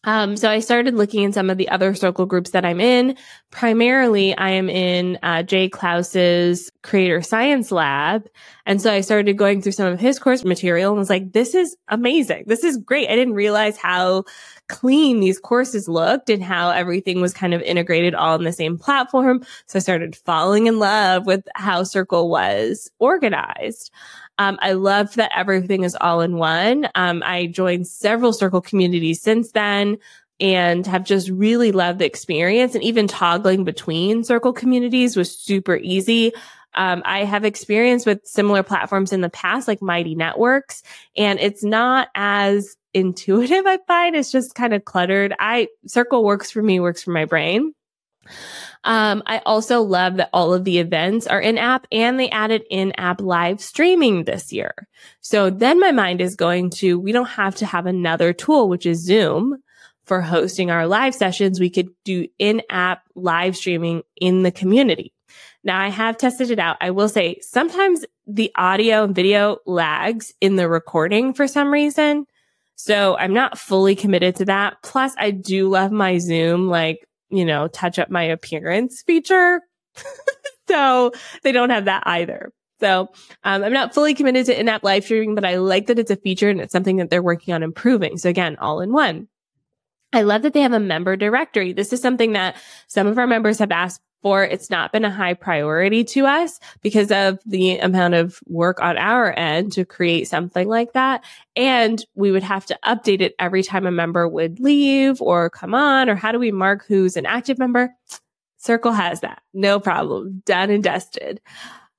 Um, 0.06 0.36
so 0.36 0.48
I 0.48 0.60
started 0.60 0.94
looking 0.94 1.24
in 1.24 1.32
some 1.32 1.50
of 1.50 1.58
the 1.58 1.68
other 1.68 1.92
circle 1.92 2.26
groups 2.26 2.50
that 2.50 2.64
I'm 2.64 2.80
in. 2.80 3.16
Primarily, 3.50 4.36
I 4.36 4.50
am 4.50 4.70
in 4.70 5.18
uh, 5.24 5.42
Jay 5.42 5.68
Clouse's 5.68 6.70
Creator 6.84 7.22
Science 7.22 7.72
Lab, 7.72 8.28
and 8.66 8.80
so 8.80 8.92
I 8.92 9.00
started 9.00 9.36
going 9.36 9.62
through 9.62 9.72
some 9.72 9.92
of 9.92 9.98
his 9.98 10.20
course 10.20 10.44
material 10.44 10.92
and 10.92 10.98
was 11.00 11.10
like, 11.10 11.32
"This 11.32 11.56
is 11.56 11.76
amazing. 11.88 12.44
This 12.46 12.62
is 12.62 12.76
great." 12.76 13.10
I 13.10 13.16
didn't 13.16 13.34
realize 13.34 13.76
how 13.76 14.24
clean 14.68 15.20
these 15.20 15.38
courses 15.38 15.88
looked 15.88 16.30
and 16.30 16.42
how 16.42 16.70
everything 16.70 17.20
was 17.20 17.32
kind 17.32 17.54
of 17.54 17.62
integrated 17.62 18.14
all 18.14 18.34
in 18.36 18.44
the 18.44 18.52
same 18.52 18.78
platform. 18.78 19.44
So 19.66 19.78
I 19.78 19.80
started 19.80 20.16
falling 20.16 20.66
in 20.66 20.78
love 20.78 21.26
with 21.26 21.46
how 21.54 21.82
Circle 21.82 22.28
was 22.28 22.90
organized. 22.98 23.90
Um, 24.38 24.58
I 24.60 24.72
love 24.72 25.14
that 25.14 25.32
everything 25.34 25.84
is 25.84 25.96
all 26.00 26.20
in 26.20 26.36
one. 26.36 26.88
Um, 26.94 27.22
I 27.24 27.46
joined 27.46 27.86
several 27.86 28.32
Circle 28.32 28.60
communities 28.60 29.22
since 29.22 29.52
then 29.52 29.98
and 30.40 30.86
have 30.86 31.04
just 31.04 31.30
really 31.30 31.72
loved 31.72 31.98
the 31.98 32.04
experience 32.04 32.74
and 32.74 32.84
even 32.84 33.06
toggling 33.06 33.64
between 33.64 34.22
circle 34.22 34.52
communities 34.52 35.16
was 35.16 35.34
super 35.36 35.76
easy. 35.76 36.32
Um, 36.74 37.02
I 37.06 37.24
have 37.24 37.44
experience 37.44 38.04
with 38.04 38.26
similar 38.26 38.62
platforms 38.62 39.12
in 39.12 39.22
the 39.22 39.30
past, 39.30 39.66
like 39.66 39.80
Mighty 39.80 40.14
Networks, 40.14 40.82
and 41.16 41.40
it's 41.40 41.64
not 41.64 42.08
as 42.14 42.76
intuitive, 42.96 43.66
I 43.66 43.78
find. 43.86 44.16
It's 44.16 44.32
just 44.32 44.54
kind 44.54 44.72
of 44.72 44.84
cluttered. 44.84 45.34
I 45.38 45.68
circle 45.86 46.24
works 46.24 46.50
for 46.50 46.62
me, 46.62 46.80
works 46.80 47.02
for 47.02 47.10
my 47.10 47.26
brain. 47.26 47.74
Um, 48.82 49.22
I 49.26 49.42
also 49.44 49.82
love 49.82 50.16
that 50.16 50.30
all 50.32 50.54
of 50.54 50.64
the 50.64 50.78
events 50.78 51.26
are 51.26 51.40
in 51.40 51.58
app 51.58 51.86
and 51.92 52.18
they 52.18 52.30
added 52.30 52.62
in 52.70 52.92
app 52.92 53.20
live 53.20 53.60
streaming 53.60 54.24
this 54.24 54.52
year. 54.52 54.74
So 55.20 55.50
then 55.50 55.78
my 55.78 55.92
mind 55.92 56.20
is 56.20 56.36
going 56.36 56.70
to, 56.70 56.98
we 56.98 57.12
don't 57.12 57.26
have 57.26 57.56
to 57.56 57.66
have 57.66 57.86
another 57.86 58.32
tool, 58.32 58.68
which 58.68 58.86
is 58.86 59.04
Zoom 59.04 59.56
for 60.04 60.20
hosting 60.22 60.70
our 60.70 60.86
live 60.86 61.14
sessions. 61.14 61.60
We 61.60 61.70
could 61.70 61.90
do 62.04 62.26
in 62.38 62.62
app 62.70 63.02
live 63.14 63.56
streaming 63.56 64.02
in 64.20 64.42
the 64.42 64.52
community. 64.52 65.12
Now 65.62 65.80
I 65.80 65.88
have 65.88 66.16
tested 66.16 66.50
it 66.50 66.60
out. 66.60 66.76
I 66.80 66.92
will 66.92 67.08
say 67.08 67.40
sometimes 67.42 68.04
the 68.26 68.52
audio 68.56 69.04
and 69.04 69.14
video 69.14 69.58
lags 69.66 70.32
in 70.40 70.56
the 70.56 70.68
recording 70.68 71.34
for 71.34 71.46
some 71.46 71.72
reason. 71.72 72.26
So 72.76 73.16
I'm 73.16 73.32
not 73.32 73.58
fully 73.58 73.96
committed 73.96 74.36
to 74.36 74.44
that. 74.44 74.76
Plus, 74.82 75.14
I 75.18 75.30
do 75.30 75.68
love 75.68 75.90
my 75.90 76.18
Zoom, 76.18 76.68
like, 76.68 76.98
you 77.30 77.44
know, 77.44 77.68
touch 77.68 77.98
up 77.98 78.10
my 78.10 78.22
appearance 78.22 79.02
feature. 79.02 79.60
so 80.68 81.12
they 81.42 81.52
don't 81.52 81.70
have 81.70 81.86
that 81.86 82.02
either. 82.06 82.52
So 82.78 83.08
um, 83.44 83.64
I'm 83.64 83.72
not 83.72 83.94
fully 83.94 84.12
committed 84.12 84.46
to 84.46 84.60
in-app 84.60 84.84
live 84.84 85.04
streaming, 85.04 85.34
but 85.34 85.46
I 85.46 85.56
like 85.56 85.86
that 85.86 85.98
it's 85.98 86.10
a 86.10 86.16
feature 86.16 86.50
and 86.50 86.60
it's 86.60 86.72
something 86.72 86.96
that 86.96 87.08
they're 87.08 87.22
working 87.22 87.54
on 87.54 87.62
improving. 87.62 88.18
So 88.18 88.28
again, 88.28 88.56
all 88.56 88.80
in 88.80 88.92
one. 88.92 89.28
I 90.12 90.22
love 90.22 90.42
that 90.42 90.52
they 90.52 90.60
have 90.60 90.72
a 90.72 90.80
member 90.80 91.16
directory. 91.16 91.72
This 91.72 91.92
is 91.92 92.00
something 92.00 92.32
that 92.32 92.56
some 92.86 93.06
of 93.06 93.18
our 93.18 93.26
members 93.26 93.58
have 93.58 93.72
asked 93.72 94.00
for. 94.26 94.42
It's 94.42 94.70
not 94.70 94.90
been 94.90 95.04
a 95.04 95.10
high 95.10 95.34
priority 95.34 96.02
to 96.02 96.26
us 96.26 96.58
because 96.82 97.12
of 97.12 97.38
the 97.46 97.78
amount 97.78 98.14
of 98.14 98.40
work 98.48 98.82
on 98.82 98.98
our 98.98 99.32
end 99.38 99.70
to 99.74 99.84
create 99.84 100.26
something 100.26 100.66
like 100.66 100.94
that. 100.94 101.22
And 101.54 102.04
we 102.16 102.32
would 102.32 102.42
have 102.42 102.66
to 102.66 102.78
update 102.84 103.20
it 103.20 103.36
every 103.38 103.62
time 103.62 103.86
a 103.86 103.92
member 103.92 104.26
would 104.26 104.58
leave 104.58 105.22
or 105.22 105.48
come 105.48 105.76
on, 105.76 106.10
or 106.10 106.16
how 106.16 106.32
do 106.32 106.40
we 106.40 106.50
mark 106.50 106.84
who's 106.88 107.16
an 107.16 107.24
active 107.24 107.56
member? 107.56 107.94
Circle 108.56 108.90
has 108.90 109.20
that. 109.20 109.42
No 109.54 109.78
problem. 109.78 110.42
Done 110.44 110.70
and 110.70 110.82
dusted. 110.82 111.40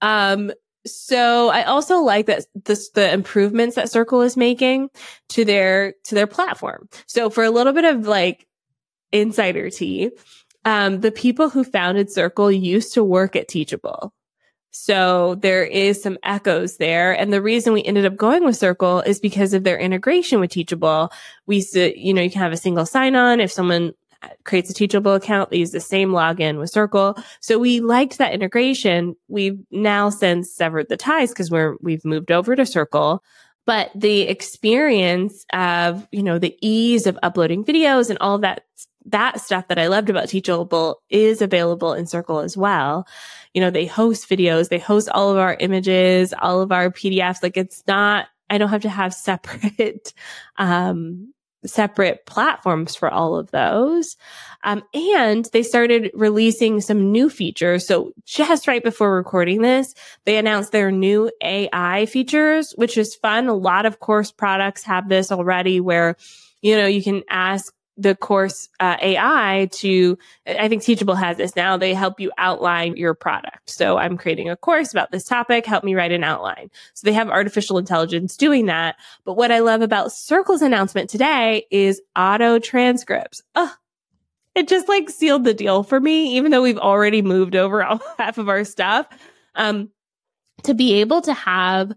Um, 0.02 0.52
so 0.86 1.48
I 1.48 1.64
also 1.64 2.00
like 2.00 2.26
that 2.26 2.44
this, 2.66 2.90
the 2.90 3.10
improvements 3.10 3.78
that 3.78 3.90
Circle 3.90 4.20
is 4.24 4.36
making 4.36 4.90
to 5.30 5.46
their, 5.46 5.94
to 6.04 6.16
their 6.16 6.28
platform. 6.28 6.90
So 7.06 7.30
for 7.30 7.46
a 7.46 7.52
little 7.52 7.72
bit 7.72 7.86
of 7.86 8.06
like 8.06 8.48
insider 9.14 9.70
tea. 9.70 10.12
Um, 10.66 11.02
the 11.02 11.12
people 11.12 11.50
who 11.50 11.64
founded 11.64 12.12
Circle 12.12 12.52
used 12.52 12.94
to 12.94 13.04
work 13.04 13.36
at 13.36 13.48
Teachable. 13.48 14.14
So 14.72 15.36
there 15.36 15.64
is 15.64 16.02
some 16.02 16.18
echoes 16.24 16.78
there. 16.78 17.18
And 17.18 17.32
the 17.32 17.42
reason 17.42 17.74
we 17.74 17.84
ended 17.84 18.06
up 18.06 18.16
going 18.16 18.44
with 18.44 18.58
Circle 18.58 19.02
is 19.02 19.20
because 19.20 19.54
of 19.54 19.64
their 19.64 19.80
integration 19.80 20.40
with 20.40 20.52
Teachable. 20.52 21.12
We, 21.46 21.66
you 21.74 22.14
know, 22.14 22.22
you 22.22 22.30
can 22.30 22.42
have 22.42 22.52
a 22.52 22.58
single 22.58 22.86
sign 22.86 23.16
on. 23.16 23.40
If 23.40 23.52
someone 23.52 23.94
creates 24.44 24.70
a 24.70 24.74
teachable 24.74 25.14
account. 25.14 25.50
They 25.50 25.58
use 25.58 25.72
the 25.72 25.80
same 25.80 26.10
login 26.10 26.58
with 26.58 26.70
Circle. 26.70 27.18
So 27.40 27.60
we 27.60 27.80
liked 27.80 28.18
that 28.18 28.34
integration. 28.34 29.16
We've 29.28 29.60
now 29.72 30.10
since 30.10 30.52
severed 30.52 30.90
the 30.90 30.98
ties 30.98 31.30
because 31.30 31.52
we're, 31.52 31.76
we've 31.82 32.06
moved 32.06 32.32
over 32.32 32.56
to 32.56 32.66
Circle. 32.66 33.24
But 33.66 33.92
the 33.94 34.22
experience 34.22 35.46
of, 35.54 36.08
you 36.12 36.24
know, 36.24 36.40
the 36.40 36.58
ease 36.62 37.06
of 37.06 37.20
uploading 37.22 37.66
videos 37.66 38.10
and 38.10 38.18
all 38.20 38.38
that, 38.40 38.64
that 39.08 39.40
stuff 39.42 39.68
that 39.70 39.80
I 39.80 39.88
loved 39.88 40.10
about 40.10 40.30
Teachable 40.30 41.02
is 41.10 41.42
available 41.42 41.94
in 41.94 42.06
Circle 42.06 42.40
as 42.40 42.58
well. 42.58 43.08
You 43.54 43.62
know, 43.62 43.72
they 43.72 43.86
host 43.86 44.30
videos, 44.30 44.70
they 44.70 44.80
host 44.80 45.10
all 45.10 45.32
of 45.32 45.38
our 45.38 45.56
images, 45.60 46.34
all 46.40 46.62
of 46.62 46.72
our 46.72 46.92
PDFs. 46.92 47.42
Like 47.42 47.58
it's 47.58 47.84
not, 47.88 48.28
I 48.50 48.58
don't 48.58 48.70
have 48.70 48.82
to 48.84 48.90
have 48.90 49.14
separate, 49.14 50.14
um, 50.58 51.34
separate 51.66 52.26
platforms 52.26 52.96
for 52.96 53.10
all 53.10 53.36
of 53.36 53.52
those. 53.52 54.16
Um, 54.64 54.84
and 54.94 55.48
they 55.54 55.64
started 55.64 56.12
releasing 56.14 56.82
some 56.82 57.12
new 57.12 57.30
features. 57.30 57.88
So 57.88 58.12
just 58.26 58.68
right 58.68 58.84
before 58.84 59.16
recording 59.16 59.62
this, 59.62 59.94
they 60.26 60.38
announced 60.38 60.72
their 60.72 60.92
new 60.92 61.32
AI 61.42 62.06
features, 62.06 62.74
which 62.76 62.98
is 62.98 63.16
fun. 63.16 63.48
A 63.48 63.54
lot 63.54 63.86
of 63.86 64.00
course 64.00 64.32
products 64.32 64.84
have 64.84 65.10
this 65.10 65.32
already 65.32 65.80
where, 65.80 66.16
you 66.62 66.76
know, 66.76 66.86
you 66.88 67.04
can 67.04 67.24
ask 67.30 67.74
the 67.98 68.16
course 68.16 68.70
uh, 68.80 68.96
AI 69.02 69.70
to, 69.72 70.18
I 70.46 70.68
think 70.68 70.84
Teachable 70.84 71.16
has 71.16 71.38
this 71.38 71.56
now. 71.56 71.78
They 71.78 71.94
help 71.94 72.20
you 72.20 72.32
outline 72.38 72.96
your 72.96 73.16
product. 73.16 73.70
So 73.70 73.98
I'm 73.98 74.18
creating 74.18 74.50
a 74.50 74.56
course 74.56 74.92
about 74.92 75.12
this 75.12 75.24
topic. 75.24 75.66
Help 75.66 75.84
me 75.84 75.96
write 75.96 76.12
an 76.12 76.24
outline. 76.24 76.70
So 76.94 77.06
they 77.06 77.14
have 77.14 77.30
artificial 77.30 77.78
intelligence 77.78 78.38
doing 78.38 78.68
that. 78.68 78.96
But 79.26 79.34
what 79.34 79.52
I 79.52 79.60
love 79.60 79.82
about 79.82 80.12
Circle's 80.12 80.62
announcement 80.62 81.10
today 81.10 81.66
is 81.72 82.02
auto 82.16 82.60
transcripts. 82.60 83.42
Oh, 83.56 83.74
it 84.54 84.68
just 84.68 84.88
like 84.88 85.10
sealed 85.10 85.44
the 85.44 85.54
deal 85.54 85.84
for 85.84 86.00
me, 86.00 86.38
even 86.38 86.52
though 86.52 86.62
we've 86.64 86.78
already 86.78 87.22
moved 87.22 87.56
over 87.56 87.84
half 88.18 88.38
of 88.38 88.50
our 88.50 88.64
stuff. 88.64 89.08
Um, 89.56 89.90
to 90.64 90.74
be 90.74 91.02
able 91.02 91.22
to 91.22 91.34
have 91.34 91.94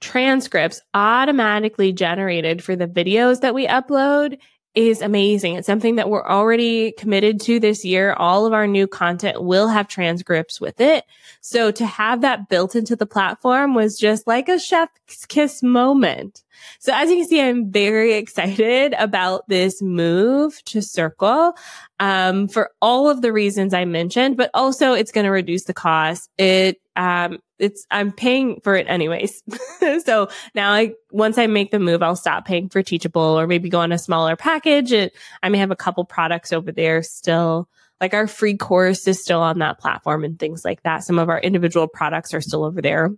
transcripts 0.00 0.80
automatically 0.94 1.92
generated 1.92 2.62
for 2.62 2.74
the 2.74 2.88
videos 2.88 3.40
that 3.40 3.54
we 3.54 3.66
upload 3.66 4.38
is 4.74 5.02
amazing. 5.02 5.54
It's 5.54 5.66
something 5.66 5.96
that 5.96 6.08
we're 6.08 6.26
already 6.26 6.92
committed 6.92 7.40
to 7.42 7.60
this 7.60 7.84
year. 7.84 8.14
All 8.14 8.46
of 8.46 8.52
our 8.52 8.66
new 8.66 8.86
content 8.86 9.42
will 9.42 9.68
have 9.68 9.86
transcripts 9.86 10.60
with 10.60 10.80
it. 10.80 11.04
So 11.40 11.70
to 11.72 11.84
have 11.84 12.22
that 12.22 12.48
built 12.48 12.74
into 12.74 12.96
the 12.96 13.06
platform 13.06 13.74
was 13.74 13.98
just 13.98 14.26
like 14.26 14.48
a 14.48 14.58
chef's 14.58 15.26
kiss 15.26 15.62
moment. 15.62 16.42
So 16.78 16.92
as 16.94 17.10
you 17.10 17.16
can 17.16 17.28
see, 17.28 17.40
I'm 17.40 17.70
very 17.70 18.12
excited 18.14 18.94
about 18.98 19.48
this 19.48 19.82
move 19.82 20.62
to 20.66 20.80
Circle 20.80 21.54
um, 22.00 22.48
for 22.48 22.70
all 22.80 23.08
of 23.08 23.22
the 23.22 23.32
reasons 23.32 23.74
I 23.74 23.84
mentioned, 23.84 24.36
but 24.36 24.50
also 24.54 24.92
it's 24.92 25.12
going 25.12 25.24
to 25.24 25.30
reduce 25.30 25.64
the 25.64 25.74
cost. 25.74 26.30
It 26.38 26.81
um, 26.96 27.38
it's 27.58 27.86
I'm 27.90 28.12
paying 28.12 28.60
for 28.62 28.74
it 28.74 28.86
anyways. 28.88 29.42
so 30.04 30.28
now 30.54 30.72
I 30.72 30.94
once 31.10 31.38
I 31.38 31.46
make 31.46 31.70
the 31.70 31.78
move, 31.78 32.02
I'll 32.02 32.16
stop 32.16 32.44
paying 32.44 32.68
for 32.68 32.82
Teachable 32.82 33.22
or 33.22 33.46
maybe 33.46 33.68
go 33.68 33.80
on 33.80 33.92
a 33.92 33.98
smaller 33.98 34.36
package. 34.36 34.92
And 34.92 35.10
I 35.42 35.48
may 35.48 35.58
have 35.58 35.70
a 35.70 35.76
couple 35.76 36.04
products 36.04 36.52
over 36.52 36.72
there 36.72 37.02
still. 37.02 37.68
Like 38.00 38.14
our 38.14 38.26
free 38.26 38.56
course 38.56 39.06
is 39.06 39.22
still 39.22 39.40
on 39.40 39.60
that 39.60 39.78
platform 39.78 40.24
and 40.24 40.38
things 40.38 40.64
like 40.64 40.82
that. 40.82 41.04
Some 41.04 41.18
of 41.18 41.28
our 41.28 41.40
individual 41.40 41.86
products 41.86 42.34
are 42.34 42.40
still 42.40 42.64
over 42.64 42.82
there. 42.82 43.10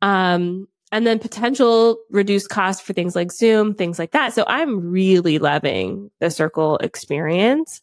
Um, 0.00 0.68
and 0.92 1.04
then 1.04 1.18
potential 1.18 1.98
reduced 2.10 2.48
cost 2.48 2.84
for 2.84 2.92
things 2.92 3.16
like 3.16 3.32
Zoom, 3.32 3.74
things 3.74 3.98
like 3.98 4.12
that. 4.12 4.34
So 4.34 4.44
I'm 4.46 4.92
really 4.92 5.38
loving 5.40 6.12
the 6.20 6.30
circle 6.30 6.76
experience. 6.78 7.82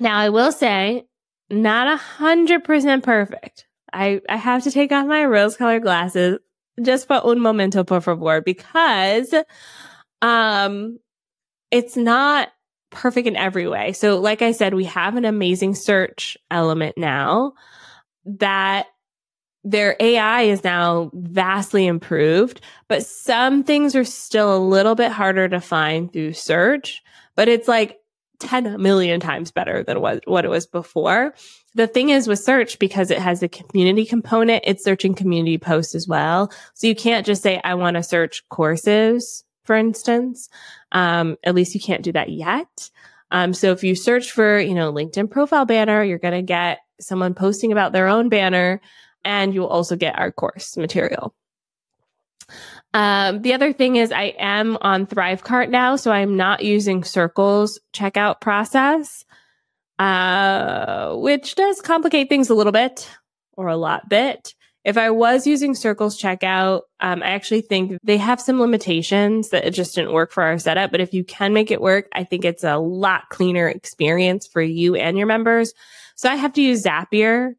Now 0.00 0.18
I 0.18 0.30
will 0.30 0.52
say 0.52 1.04
not 1.50 1.86
a 1.86 1.96
hundred 1.96 2.64
percent 2.64 3.04
perfect. 3.04 3.66
I, 3.94 4.20
I 4.28 4.36
have 4.36 4.64
to 4.64 4.70
take 4.70 4.92
off 4.92 5.06
my 5.06 5.24
rose 5.24 5.56
colored 5.56 5.82
glasses 5.82 6.38
just 6.82 7.06
for 7.06 7.24
un 7.24 7.40
momento, 7.40 7.84
por 7.84 8.00
favor, 8.00 8.40
because, 8.40 9.32
um, 10.20 10.98
it's 11.70 11.96
not 11.96 12.48
perfect 12.90 13.26
in 13.26 13.36
every 13.36 13.68
way. 13.68 13.92
So, 13.92 14.20
like 14.20 14.42
I 14.42 14.52
said, 14.52 14.74
we 14.74 14.84
have 14.84 15.16
an 15.16 15.24
amazing 15.24 15.74
search 15.74 16.36
element 16.50 16.96
now 16.96 17.52
that 18.24 18.86
their 19.64 19.96
AI 19.98 20.42
is 20.42 20.62
now 20.62 21.10
vastly 21.14 21.86
improved, 21.86 22.60
but 22.88 23.04
some 23.04 23.64
things 23.64 23.96
are 23.96 24.04
still 24.04 24.54
a 24.54 24.58
little 24.58 24.94
bit 24.94 25.10
harder 25.10 25.48
to 25.48 25.60
find 25.60 26.12
through 26.12 26.34
search, 26.34 27.02
but 27.34 27.48
it's 27.48 27.66
like 27.66 27.98
10 28.40 28.80
million 28.80 29.20
times 29.20 29.50
better 29.50 29.82
than 29.82 30.00
what, 30.00 30.22
what 30.26 30.44
it 30.44 30.48
was 30.48 30.66
before. 30.66 31.34
The 31.74 31.86
thing 31.86 32.10
is 32.10 32.28
with 32.28 32.38
search, 32.38 32.78
because 32.78 33.10
it 33.10 33.18
has 33.18 33.42
a 33.42 33.48
community 33.48 34.06
component, 34.06 34.62
it's 34.64 34.84
searching 34.84 35.14
community 35.14 35.58
posts 35.58 35.94
as 35.94 36.06
well. 36.06 36.52
So 36.74 36.86
you 36.86 36.94
can't 36.94 37.26
just 37.26 37.42
say, 37.42 37.60
I 37.64 37.74
want 37.74 37.96
to 37.96 38.02
search 38.02 38.48
courses, 38.48 39.44
for 39.64 39.74
instance. 39.74 40.48
Um, 40.92 41.36
at 41.42 41.54
least 41.54 41.74
you 41.74 41.80
can't 41.80 42.04
do 42.04 42.12
that 42.12 42.30
yet. 42.30 42.90
Um, 43.30 43.52
so 43.52 43.72
if 43.72 43.82
you 43.82 43.96
search 43.96 44.30
for, 44.30 44.60
you 44.60 44.74
know, 44.74 44.92
LinkedIn 44.92 45.30
profile 45.30 45.64
banner, 45.64 46.04
you're 46.04 46.18
going 46.18 46.34
to 46.34 46.42
get 46.42 46.78
someone 47.00 47.34
posting 47.34 47.72
about 47.72 47.92
their 47.92 48.06
own 48.06 48.28
banner 48.28 48.80
and 49.24 49.52
you'll 49.52 49.66
also 49.66 49.96
get 49.96 50.18
our 50.18 50.30
course 50.30 50.76
material. 50.76 51.34
Um, 52.92 53.42
the 53.42 53.54
other 53.54 53.72
thing 53.72 53.96
is 53.96 54.12
I 54.12 54.34
am 54.38 54.78
on 54.80 55.06
Thrivecart 55.06 55.70
now, 55.70 55.96
so 55.96 56.12
I'm 56.12 56.36
not 56.36 56.62
using 56.62 57.02
Circle's 57.02 57.80
checkout 57.92 58.40
process, 58.40 59.23
uh, 59.98 61.14
which 61.14 61.54
does 61.54 61.80
complicate 61.80 62.28
things 62.28 62.50
a 62.50 62.54
little 62.54 62.72
bit 62.72 63.10
or 63.56 63.68
a 63.68 63.76
lot 63.76 64.08
bit. 64.08 64.54
If 64.84 64.98
I 64.98 65.10
was 65.10 65.46
using 65.46 65.74
Circle's 65.74 66.20
checkout, 66.20 66.82
um, 67.00 67.22
I 67.22 67.30
actually 67.30 67.62
think 67.62 67.98
they 68.02 68.18
have 68.18 68.38
some 68.38 68.60
limitations 68.60 69.48
that 69.48 69.64
it 69.64 69.70
just 69.70 69.94
didn't 69.94 70.12
work 70.12 70.30
for 70.30 70.42
our 70.42 70.58
setup. 70.58 70.90
But 70.90 71.00
if 71.00 71.14
you 71.14 71.24
can 71.24 71.54
make 71.54 71.70
it 71.70 71.80
work, 71.80 72.08
I 72.12 72.24
think 72.24 72.44
it's 72.44 72.64
a 72.64 72.76
lot 72.76 73.30
cleaner 73.30 73.66
experience 73.66 74.46
for 74.46 74.60
you 74.60 74.94
and 74.94 75.16
your 75.16 75.26
members. 75.26 75.72
So 76.16 76.28
I 76.28 76.34
have 76.34 76.52
to 76.54 76.62
use 76.62 76.82
Zapier 76.82 77.54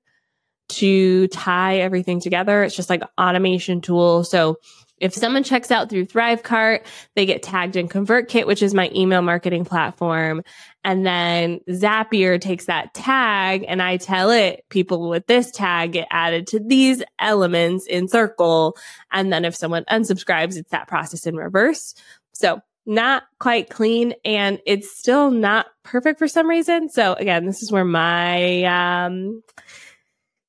to 0.68 1.28
tie 1.30 1.78
everything 1.78 2.20
together. 2.20 2.64
It's 2.64 2.76
just 2.76 2.90
like 2.92 3.02
automation 3.20 3.82
tool. 3.82 4.24
So 4.24 4.58
if 5.00 5.14
someone 5.14 5.44
checks 5.44 5.72
out 5.72 5.90
through 5.90 6.06
Thrivecart, 6.06 6.86
they 7.16 7.26
get 7.26 7.44
tagged 7.44 7.76
in 7.76 7.90
ConvertKit, 7.90 8.48
which 8.48 8.64
is 8.64 8.74
my 8.74 8.90
email 8.96 9.22
marketing 9.22 9.66
platform. 9.66 10.42
And 10.86 11.04
then 11.04 11.62
Zapier 11.68 12.40
takes 12.40 12.66
that 12.66 12.94
tag 12.94 13.66
and 13.68 13.82
I 13.82 13.98
tell 13.98 14.30
it 14.30 14.64
people 14.70 15.10
with 15.10 15.26
this 15.26 15.50
tag 15.50 15.94
get 15.94 16.08
added 16.12 16.46
to 16.48 16.60
these 16.60 17.02
elements 17.18 17.88
in 17.88 18.08
Circle. 18.08 18.78
And 19.12 19.34
then 19.34 19.46
if 19.46 19.56
someone 19.56 19.84
unsubscribes, 19.86 20.58
it's 20.58 20.70
that 20.70 20.88
process 20.88 21.26
in 21.26 21.36
reverse. 21.38 21.96
So 22.34 22.62
not 22.86 23.24
quite 23.40 23.72
clean 23.72 24.14
and 24.24 24.60
it's 24.68 24.96
still 24.96 25.32
not 25.32 25.66
perfect 25.84 26.20
for 26.20 26.28
some 26.28 26.48
reason. 26.48 26.88
So 26.90 27.14
again, 27.14 27.48
this 27.48 27.64
is 27.64 27.72
where 27.72 27.84
my, 27.84 28.64
um, 28.66 29.42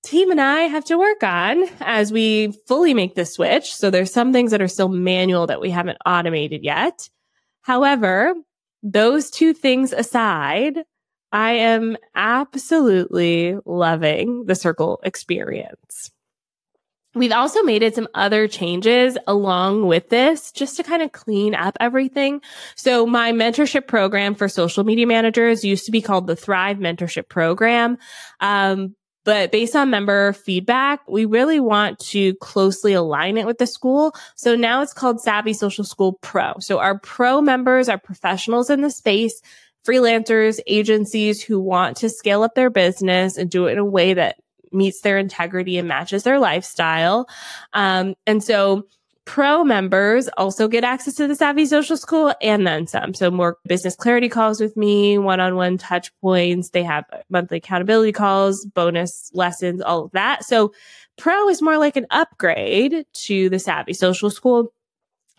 team 0.04 0.30
and 0.30 0.40
I 0.40 0.64
have 0.64 0.84
to 0.84 0.98
work 0.98 1.22
on 1.22 1.64
as 1.80 2.12
we 2.12 2.52
fully 2.68 2.92
make 2.92 3.14
the 3.14 3.24
switch. 3.24 3.74
So 3.74 3.90
there's 3.90 4.12
some 4.12 4.34
things 4.34 4.50
that 4.50 4.60
are 4.60 4.68
still 4.68 4.90
manual 4.90 5.46
that 5.46 5.62
we 5.62 5.70
haven't 5.70 5.98
automated 6.04 6.62
yet. 6.62 7.08
However, 7.62 8.34
those 8.92 9.30
two 9.30 9.52
things 9.52 9.92
aside, 9.92 10.78
I 11.32 11.52
am 11.52 11.96
absolutely 12.14 13.58
loving 13.64 14.44
the 14.46 14.54
circle 14.54 15.00
experience. 15.02 16.12
We've 17.14 17.32
also 17.32 17.62
made 17.62 17.82
it 17.82 17.94
some 17.94 18.08
other 18.14 18.46
changes 18.46 19.16
along 19.26 19.86
with 19.86 20.10
this 20.10 20.52
just 20.52 20.76
to 20.76 20.82
kind 20.82 21.02
of 21.02 21.12
clean 21.12 21.54
up 21.54 21.76
everything. 21.80 22.42
So 22.76 23.06
my 23.06 23.32
mentorship 23.32 23.86
program 23.86 24.34
for 24.34 24.48
social 24.48 24.84
media 24.84 25.06
managers 25.06 25.64
used 25.64 25.86
to 25.86 25.92
be 25.92 26.02
called 26.02 26.26
the 26.26 26.36
Thrive 26.36 26.76
Mentorship 26.76 27.28
Program. 27.28 27.96
Um, 28.40 28.94
but 29.26 29.50
based 29.50 29.74
on 29.74 29.90
member 29.90 30.32
feedback, 30.32 31.00
we 31.08 31.24
really 31.24 31.58
want 31.58 31.98
to 31.98 32.34
closely 32.36 32.92
align 32.92 33.36
it 33.36 33.44
with 33.44 33.58
the 33.58 33.66
school. 33.66 34.14
So 34.36 34.54
now 34.54 34.82
it's 34.82 34.94
called 34.94 35.20
Savvy 35.20 35.52
Social 35.52 35.82
School 35.82 36.12
Pro. 36.22 36.54
So 36.60 36.78
our 36.78 37.00
pro 37.00 37.40
members 37.42 37.88
are 37.88 37.98
professionals 37.98 38.70
in 38.70 38.82
the 38.82 38.90
space, 38.90 39.42
freelancers, 39.84 40.60
agencies 40.68 41.42
who 41.42 41.58
want 41.58 41.96
to 41.98 42.08
scale 42.08 42.44
up 42.44 42.54
their 42.54 42.70
business 42.70 43.36
and 43.36 43.50
do 43.50 43.66
it 43.66 43.72
in 43.72 43.78
a 43.78 43.84
way 43.84 44.14
that 44.14 44.36
meets 44.70 45.00
their 45.00 45.18
integrity 45.18 45.76
and 45.76 45.88
matches 45.88 46.22
their 46.22 46.38
lifestyle. 46.38 47.28
Um, 47.72 48.14
and 48.28 48.44
so 48.44 48.86
Pro 49.26 49.64
members 49.64 50.28
also 50.36 50.68
get 50.68 50.84
access 50.84 51.14
to 51.14 51.26
the 51.26 51.34
Savvy 51.34 51.66
Social 51.66 51.96
School 51.96 52.32
and 52.40 52.66
then 52.66 52.86
some. 52.86 53.12
So 53.12 53.30
more 53.30 53.58
business 53.66 53.96
clarity 53.96 54.28
calls 54.28 54.60
with 54.60 54.76
me, 54.76 55.18
one-on-one 55.18 55.78
touch 55.78 56.10
points. 56.20 56.70
They 56.70 56.84
have 56.84 57.04
monthly 57.28 57.58
accountability 57.58 58.12
calls, 58.12 58.64
bonus 58.64 59.30
lessons, 59.34 59.82
all 59.82 60.04
of 60.04 60.12
that. 60.12 60.44
So 60.44 60.72
Pro 61.18 61.48
is 61.48 61.60
more 61.60 61.76
like 61.76 61.96
an 61.96 62.06
upgrade 62.10 63.04
to 63.12 63.50
the 63.50 63.58
Savvy 63.58 63.94
Social 63.94 64.30
School. 64.30 64.72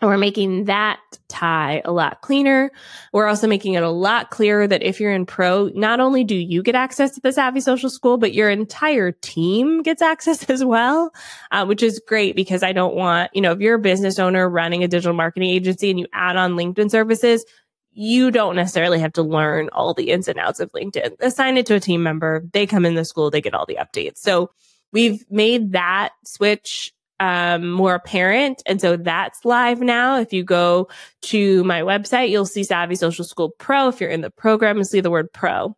And 0.00 0.08
we're 0.08 0.18
making 0.18 0.66
that 0.66 1.00
tie 1.28 1.82
a 1.84 1.90
lot 1.90 2.20
cleaner. 2.20 2.70
We're 3.12 3.26
also 3.26 3.48
making 3.48 3.74
it 3.74 3.82
a 3.82 3.90
lot 3.90 4.30
clearer 4.30 4.66
that 4.66 4.82
if 4.82 5.00
you're 5.00 5.12
in 5.12 5.26
pro, 5.26 5.70
not 5.74 5.98
only 5.98 6.22
do 6.22 6.36
you 6.36 6.62
get 6.62 6.76
access 6.76 7.10
to 7.12 7.20
the 7.20 7.32
Savvy 7.32 7.60
Social 7.60 7.90
School, 7.90 8.16
but 8.16 8.32
your 8.32 8.48
entire 8.48 9.10
team 9.10 9.82
gets 9.82 10.00
access 10.00 10.44
as 10.50 10.64
well, 10.64 11.12
uh, 11.50 11.64
which 11.66 11.82
is 11.82 12.00
great 12.06 12.36
because 12.36 12.62
I 12.62 12.72
don't 12.72 12.94
want, 12.94 13.30
you 13.34 13.40
know, 13.40 13.52
if 13.52 13.60
you're 13.60 13.74
a 13.74 13.80
business 13.80 14.18
owner 14.18 14.48
running 14.48 14.84
a 14.84 14.88
digital 14.88 15.14
marketing 15.14 15.50
agency 15.50 15.90
and 15.90 15.98
you 15.98 16.06
add 16.12 16.36
on 16.36 16.54
LinkedIn 16.54 16.90
services, 16.90 17.44
you 17.92 18.30
don't 18.30 18.54
necessarily 18.54 19.00
have 19.00 19.12
to 19.14 19.22
learn 19.22 19.68
all 19.72 19.92
the 19.92 20.10
ins 20.10 20.28
and 20.28 20.38
outs 20.38 20.60
of 20.60 20.70
LinkedIn. 20.70 21.16
Assign 21.18 21.56
it 21.56 21.66
to 21.66 21.74
a 21.74 21.80
team 21.80 22.04
member. 22.04 22.44
They 22.52 22.64
come 22.64 22.86
in 22.86 22.94
the 22.94 23.04
school, 23.04 23.30
they 23.30 23.40
get 23.40 23.54
all 23.54 23.66
the 23.66 23.78
updates. 23.80 24.18
So 24.18 24.50
we've 24.92 25.24
made 25.28 25.72
that 25.72 26.10
switch 26.24 26.92
um, 27.20 27.70
more 27.70 27.94
apparent. 27.94 28.62
And 28.66 28.80
so 28.80 28.96
that's 28.96 29.44
live 29.44 29.80
now. 29.80 30.18
If 30.18 30.32
you 30.32 30.44
go 30.44 30.88
to 31.22 31.64
my 31.64 31.82
website, 31.82 32.30
you'll 32.30 32.46
see 32.46 32.64
Savvy 32.64 32.94
Social 32.94 33.24
School 33.24 33.50
Pro. 33.58 33.88
If 33.88 34.00
you're 34.00 34.10
in 34.10 34.20
the 34.20 34.30
program, 34.30 34.76
you'll 34.76 34.84
see 34.84 35.00
the 35.00 35.10
word 35.10 35.32
pro. 35.32 35.76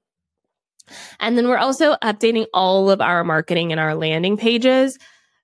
And 1.21 1.39
then 1.39 1.49
we're 1.49 1.59
also 1.59 1.95
updating 2.03 2.47
all 2.53 2.91
of 2.91 3.01
our 3.01 3.25
marketing 3.25 3.71
and 3.73 3.81
our 3.81 3.95
landing 3.95 4.37
pages. 4.37 4.99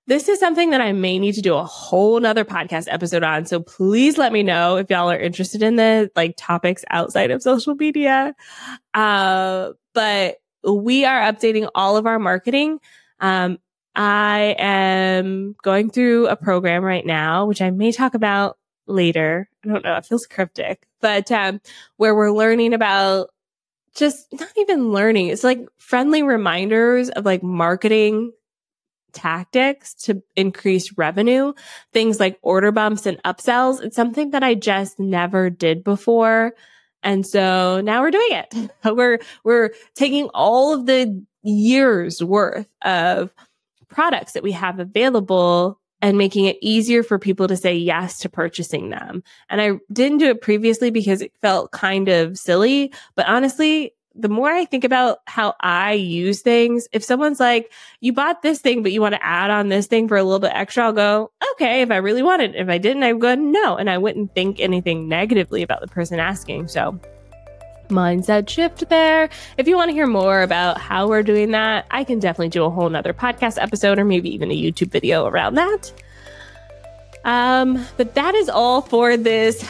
This 0.07 0.29
is 0.29 0.39
something 0.39 0.69
that 0.69 0.79
I 0.79 0.93
may 0.93 1.19
need 1.19 1.33
to 1.33 1.41
do 1.41 1.55
a 1.55 1.65
whole 1.65 2.19
nother 2.19 2.45
podcast 2.45 2.87
episode 2.89 3.23
on. 3.23 3.45
So 3.45 3.59
please 3.59 4.17
let 4.17 4.31
me 4.31 4.41
know 4.41 4.77
if 4.77 4.89
y'all 4.89 5.11
are 5.11 5.19
interested 5.19 5.61
in 5.61 5.75
the 5.75 6.09
like 6.15 6.35
topics 6.37 6.85
outside 6.89 7.29
of 7.31 7.41
social 7.41 7.75
media. 7.75 8.33
Uh, 8.93 9.71
but 9.93 10.37
we 10.63 11.03
are 11.05 11.19
updating 11.19 11.69
all 11.75 11.97
of 11.97 12.05
our 12.05 12.19
marketing. 12.19 12.79
Um, 13.19 13.57
I 13.97 14.55
am 14.59 15.55
going 15.63 15.89
through 15.89 16.27
a 16.27 16.35
program 16.35 16.83
right 16.83 17.05
now, 17.05 17.47
which 17.47 17.61
I 17.61 17.71
may 17.71 17.91
talk 17.91 18.13
about 18.13 18.57
later. 18.85 19.49
I 19.65 19.67
don't 19.67 19.83
know. 19.83 19.95
It 19.95 20.05
feels 20.05 20.27
cryptic, 20.27 20.87
but, 21.01 21.31
um, 21.31 21.59
where 21.97 22.15
we're 22.15 22.31
learning 22.31 22.73
about 22.73 23.31
just 23.95 24.27
not 24.31 24.51
even 24.55 24.91
learning. 24.91 25.27
It's 25.27 25.43
like 25.43 25.67
friendly 25.77 26.21
reminders 26.21 27.09
of 27.09 27.25
like 27.25 27.41
marketing 27.41 28.31
tactics 29.13 29.95
to 29.95 30.21
increase 30.35 30.95
revenue, 30.95 31.53
things 31.91 32.19
like 32.19 32.37
order 32.43 32.71
bumps 32.71 33.07
and 33.07 33.21
upsells. 33.23 33.81
It's 33.81 33.95
something 33.95 34.29
that 34.31 34.43
I 34.43 34.53
just 34.53 34.99
never 34.99 35.49
did 35.49 35.83
before. 35.83 36.53
And 37.01 37.25
so 37.25 37.81
now 37.81 38.01
we're 38.01 38.11
doing 38.11 38.31
it. 38.31 38.71
we're, 38.95 39.19
we're 39.43 39.71
taking 39.95 40.29
all 40.35 40.73
of 40.75 40.85
the 40.85 41.25
years 41.43 42.23
worth 42.23 42.67
of 42.83 43.31
products 43.89 44.33
that 44.33 44.43
we 44.43 44.51
have 44.51 44.79
available 44.79 45.79
and 46.01 46.17
making 46.17 46.45
it 46.45 46.57
easier 46.61 47.01
for 47.03 47.17
people 47.17 47.47
to 47.47 47.57
say 47.57 47.75
yes 47.75 48.19
to 48.19 48.29
purchasing 48.29 48.89
them. 48.89 49.23
And 49.49 49.61
I 49.61 49.79
didn't 49.91 50.19
do 50.19 50.27
it 50.27 50.41
previously 50.41 50.91
because 50.91 51.21
it 51.21 51.33
felt 51.41 51.71
kind 51.71 52.07
of 52.07 52.37
silly, 52.37 52.93
but 53.15 53.27
honestly, 53.27 53.93
the 54.19 54.29
more 54.29 54.49
I 54.49 54.65
think 54.65 54.83
about 54.83 55.19
how 55.25 55.53
I 55.59 55.93
use 55.93 56.41
things, 56.41 56.87
if 56.91 57.03
someone's 57.03 57.39
like, 57.39 57.71
you 57.99 58.13
bought 58.13 58.41
this 58.41 58.59
thing, 58.59 58.81
but 58.81 58.91
you 58.91 58.99
want 58.99 59.13
to 59.13 59.23
add 59.23 59.51
on 59.51 59.69
this 59.69 59.85
thing 59.85 60.07
for 60.07 60.17
a 60.17 60.23
little 60.23 60.39
bit 60.39 60.51
extra, 60.55 60.85
I'll 60.85 60.93
go, 60.93 61.31
okay, 61.53 61.81
if 61.81 61.91
I 61.91 61.97
really 61.97 62.23
want 62.23 62.41
it. 62.41 62.55
If 62.55 62.67
I 62.67 62.79
didn't, 62.79 63.03
I 63.03 63.13
would 63.13 63.21
go, 63.21 63.35
no. 63.35 63.75
And 63.75 63.89
I 63.89 63.99
wouldn't 63.99 64.33
think 64.33 64.59
anything 64.59 65.07
negatively 65.07 65.61
about 65.61 65.81
the 65.81 65.87
person 65.87 66.19
asking. 66.19 66.67
So 66.67 66.99
mindset 67.89 68.49
shift 68.49 68.89
there. 68.89 69.29
If 69.57 69.67
you 69.67 69.75
want 69.75 69.89
to 69.89 69.93
hear 69.93 70.07
more 70.07 70.41
about 70.41 70.79
how 70.79 71.07
we're 71.07 71.23
doing 71.23 71.51
that, 71.51 71.85
I 71.91 72.03
can 72.03 72.19
definitely 72.19 72.49
do 72.49 72.63
a 72.63 72.69
whole 72.69 72.89
nother 72.89 73.13
podcast 73.13 73.61
episode 73.61 73.99
or 73.99 74.05
maybe 74.05 74.33
even 74.33 74.51
a 74.51 74.55
YouTube 74.55 74.91
video 74.91 75.25
around 75.25 75.55
that. 75.55 75.91
Um, 77.23 77.85
but 77.97 78.15
that 78.15 78.35
is 78.35 78.49
all 78.49 78.81
for 78.81 79.17
this 79.17 79.69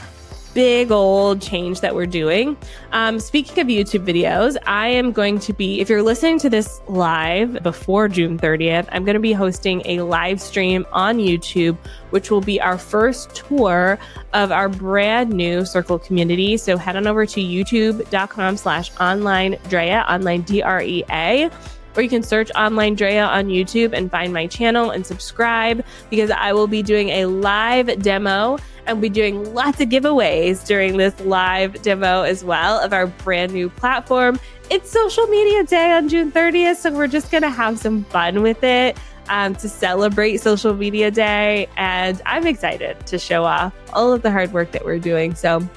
big 0.57 0.91
old 0.91 1.39
change 1.39 1.81
that 1.81 1.93
we're 1.93 2.07
doing. 2.07 2.57
Um, 2.91 3.19
speaking 3.19 3.61
of 3.61 3.67
YouTube 3.67 4.03
videos, 4.03 4.57
I 4.65 4.87
am 4.87 5.11
going 5.11 5.37
to 5.41 5.53
be, 5.53 5.81
if 5.81 5.87
you're 5.87 6.01
listening 6.01 6.39
to 6.39 6.49
this 6.49 6.81
live 6.87 7.61
before 7.61 8.07
June 8.07 8.39
30th, 8.39 8.89
I'm 8.91 9.05
going 9.05 9.13
to 9.13 9.19
be 9.19 9.33
hosting 9.33 9.83
a 9.85 10.01
live 10.01 10.41
stream 10.41 10.83
on 10.91 11.19
YouTube, 11.19 11.77
which 12.09 12.31
will 12.31 12.41
be 12.41 12.59
our 12.59 12.79
first 12.79 13.35
tour 13.35 13.99
of 14.33 14.51
our 14.51 14.67
brand 14.67 15.29
new 15.29 15.63
circle 15.63 15.99
community. 15.99 16.57
So 16.57 16.75
head 16.75 16.95
on 16.95 17.05
over 17.05 17.27
to 17.27 17.39
youtube.com 17.39 18.57
slash 18.57 18.89
online 18.99 19.59
Drea, 19.69 20.07
online 20.09 20.41
D 20.41 20.63
R 20.63 20.81
E 20.81 21.03
A 21.11 21.51
or 21.95 22.03
you 22.03 22.09
can 22.09 22.21
search 22.21 22.51
online 22.51 22.93
Drea 22.93 23.25
on 23.25 23.47
YouTube 23.47 23.91
and 23.91 24.09
find 24.11 24.31
my 24.31 24.45
channel 24.45 24.91
and 24.91 25.05
subscribe 25.05 25.83
because 26.11 26.29
I 26.29 26.53
will 26.53 26.67
be 26.67 26.83
doing 26.83 27.09
a 27.09 27.25
live 27.25 28.03
demo 28.03 28.59
and 28.87 29.01
be 29.01 29.09
doing 29.09 29.53
lots 29.53 29.79
of 29.81 29.89
giveaways 29.89 30.65
during 30.65 30.97
this 30.97 31.19
live 31.21 31.81
demo 31.81 32.23
as 32.23 32.43
well 32.43 32.79
of 32.79 32.93
our 32.93 33.07
brand 33.07 33.53
new 33.53 33.69
platform. 33.69 34.39
It's 34.69 34.89
social 34.89 35.27
media 35.27 35.63
day 35.63 35.91
on 35.91 36.09
June 36.09 36.31
30th, 36.31 36.77
so 36.77 36.91
we're 36.91 37.07
just 37.07 37.31
going 37.31 37.43
to 37.43 37.49
have 37.49 37.79
some 37.79 38.03
fun 38.05 38.41
with 38.41 38.63
it. 38.63 38.97
Um, 39.29 39.55
to 39.55 39.67
celebrate 39.67 40.37
social 40.37 40.73
media 40.73 41.11
day. 41.11 41.67
And 41.75 42.21
I'm 42.25 42.47
excited 42.47 43.05
to 43.07 43.19
show 43.19 43.43
off 43.43 43.73
all 43.91 44.13
of 44.13 44.21
the 44.21 44.31
hard 44.31 44.53
work 44.53 44.71
that 44.71 44.85
we're 44.85 44.99
doing. 44.99 45.35
So 45.35 45.67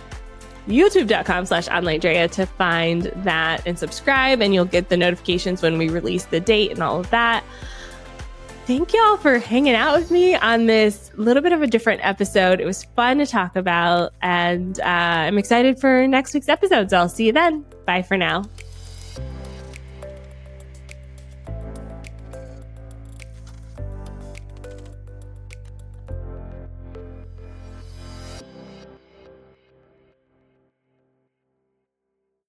youtube.com 0.68 1.46
slash 1.46 1.68
online 1.68 2.00
to 2.00 2.46
find 2.46 3.02
that 3.16 3.66
and 3.66 3.78
subscribe 3.78 4.40
and 4.40 4.54
you'll 4.54 4.64
get 4.64 4.88
the 4.88 4.96
notifications 4.96 5.62
when 5.62 5.78
we 5.78 5.88
release 5.88 6.26
the 6.26 6.40
date 6.40 6.70
and 6.70 6.80
all 6.82 7.00
of 7.00 7.10
that. 7.10 7.42
Thank 8.70 8.94
y'all 8.94 9.16
for 9.16 9.40
hanging 9.40 9.74
out 9.74 9.98
with 9.98 10.12
me 10.12 10.36
on 10.36 10.66
this 10.66 11.10
little 11.16 11.42
bit 11.42 11.50
of 11.50 11.60
a 11.60 11.66
different 11.66 12.02
episode. 12.04 12.60
It 12.60 12.66
was 12.66 12.84
fun 12.94 13.18
to 13.18 13.26
talk 13.26 13.56
about 13.56 14.12
and 14.22 14.78
uh, 14.78 14.84
I'm 14.84 15.38
excited 15.38 15.80
for 15.80 16.06
next 16.06 16.32
week's 16.34 16.48
episodes. 16.48 16.92
I'll 16.92 17.08
see 17.08 17.26
you 17.26 17.32
then. 17.32 17.64
Bye 17.84 18.02
for 18.02 18.16
now. 18.16 18.44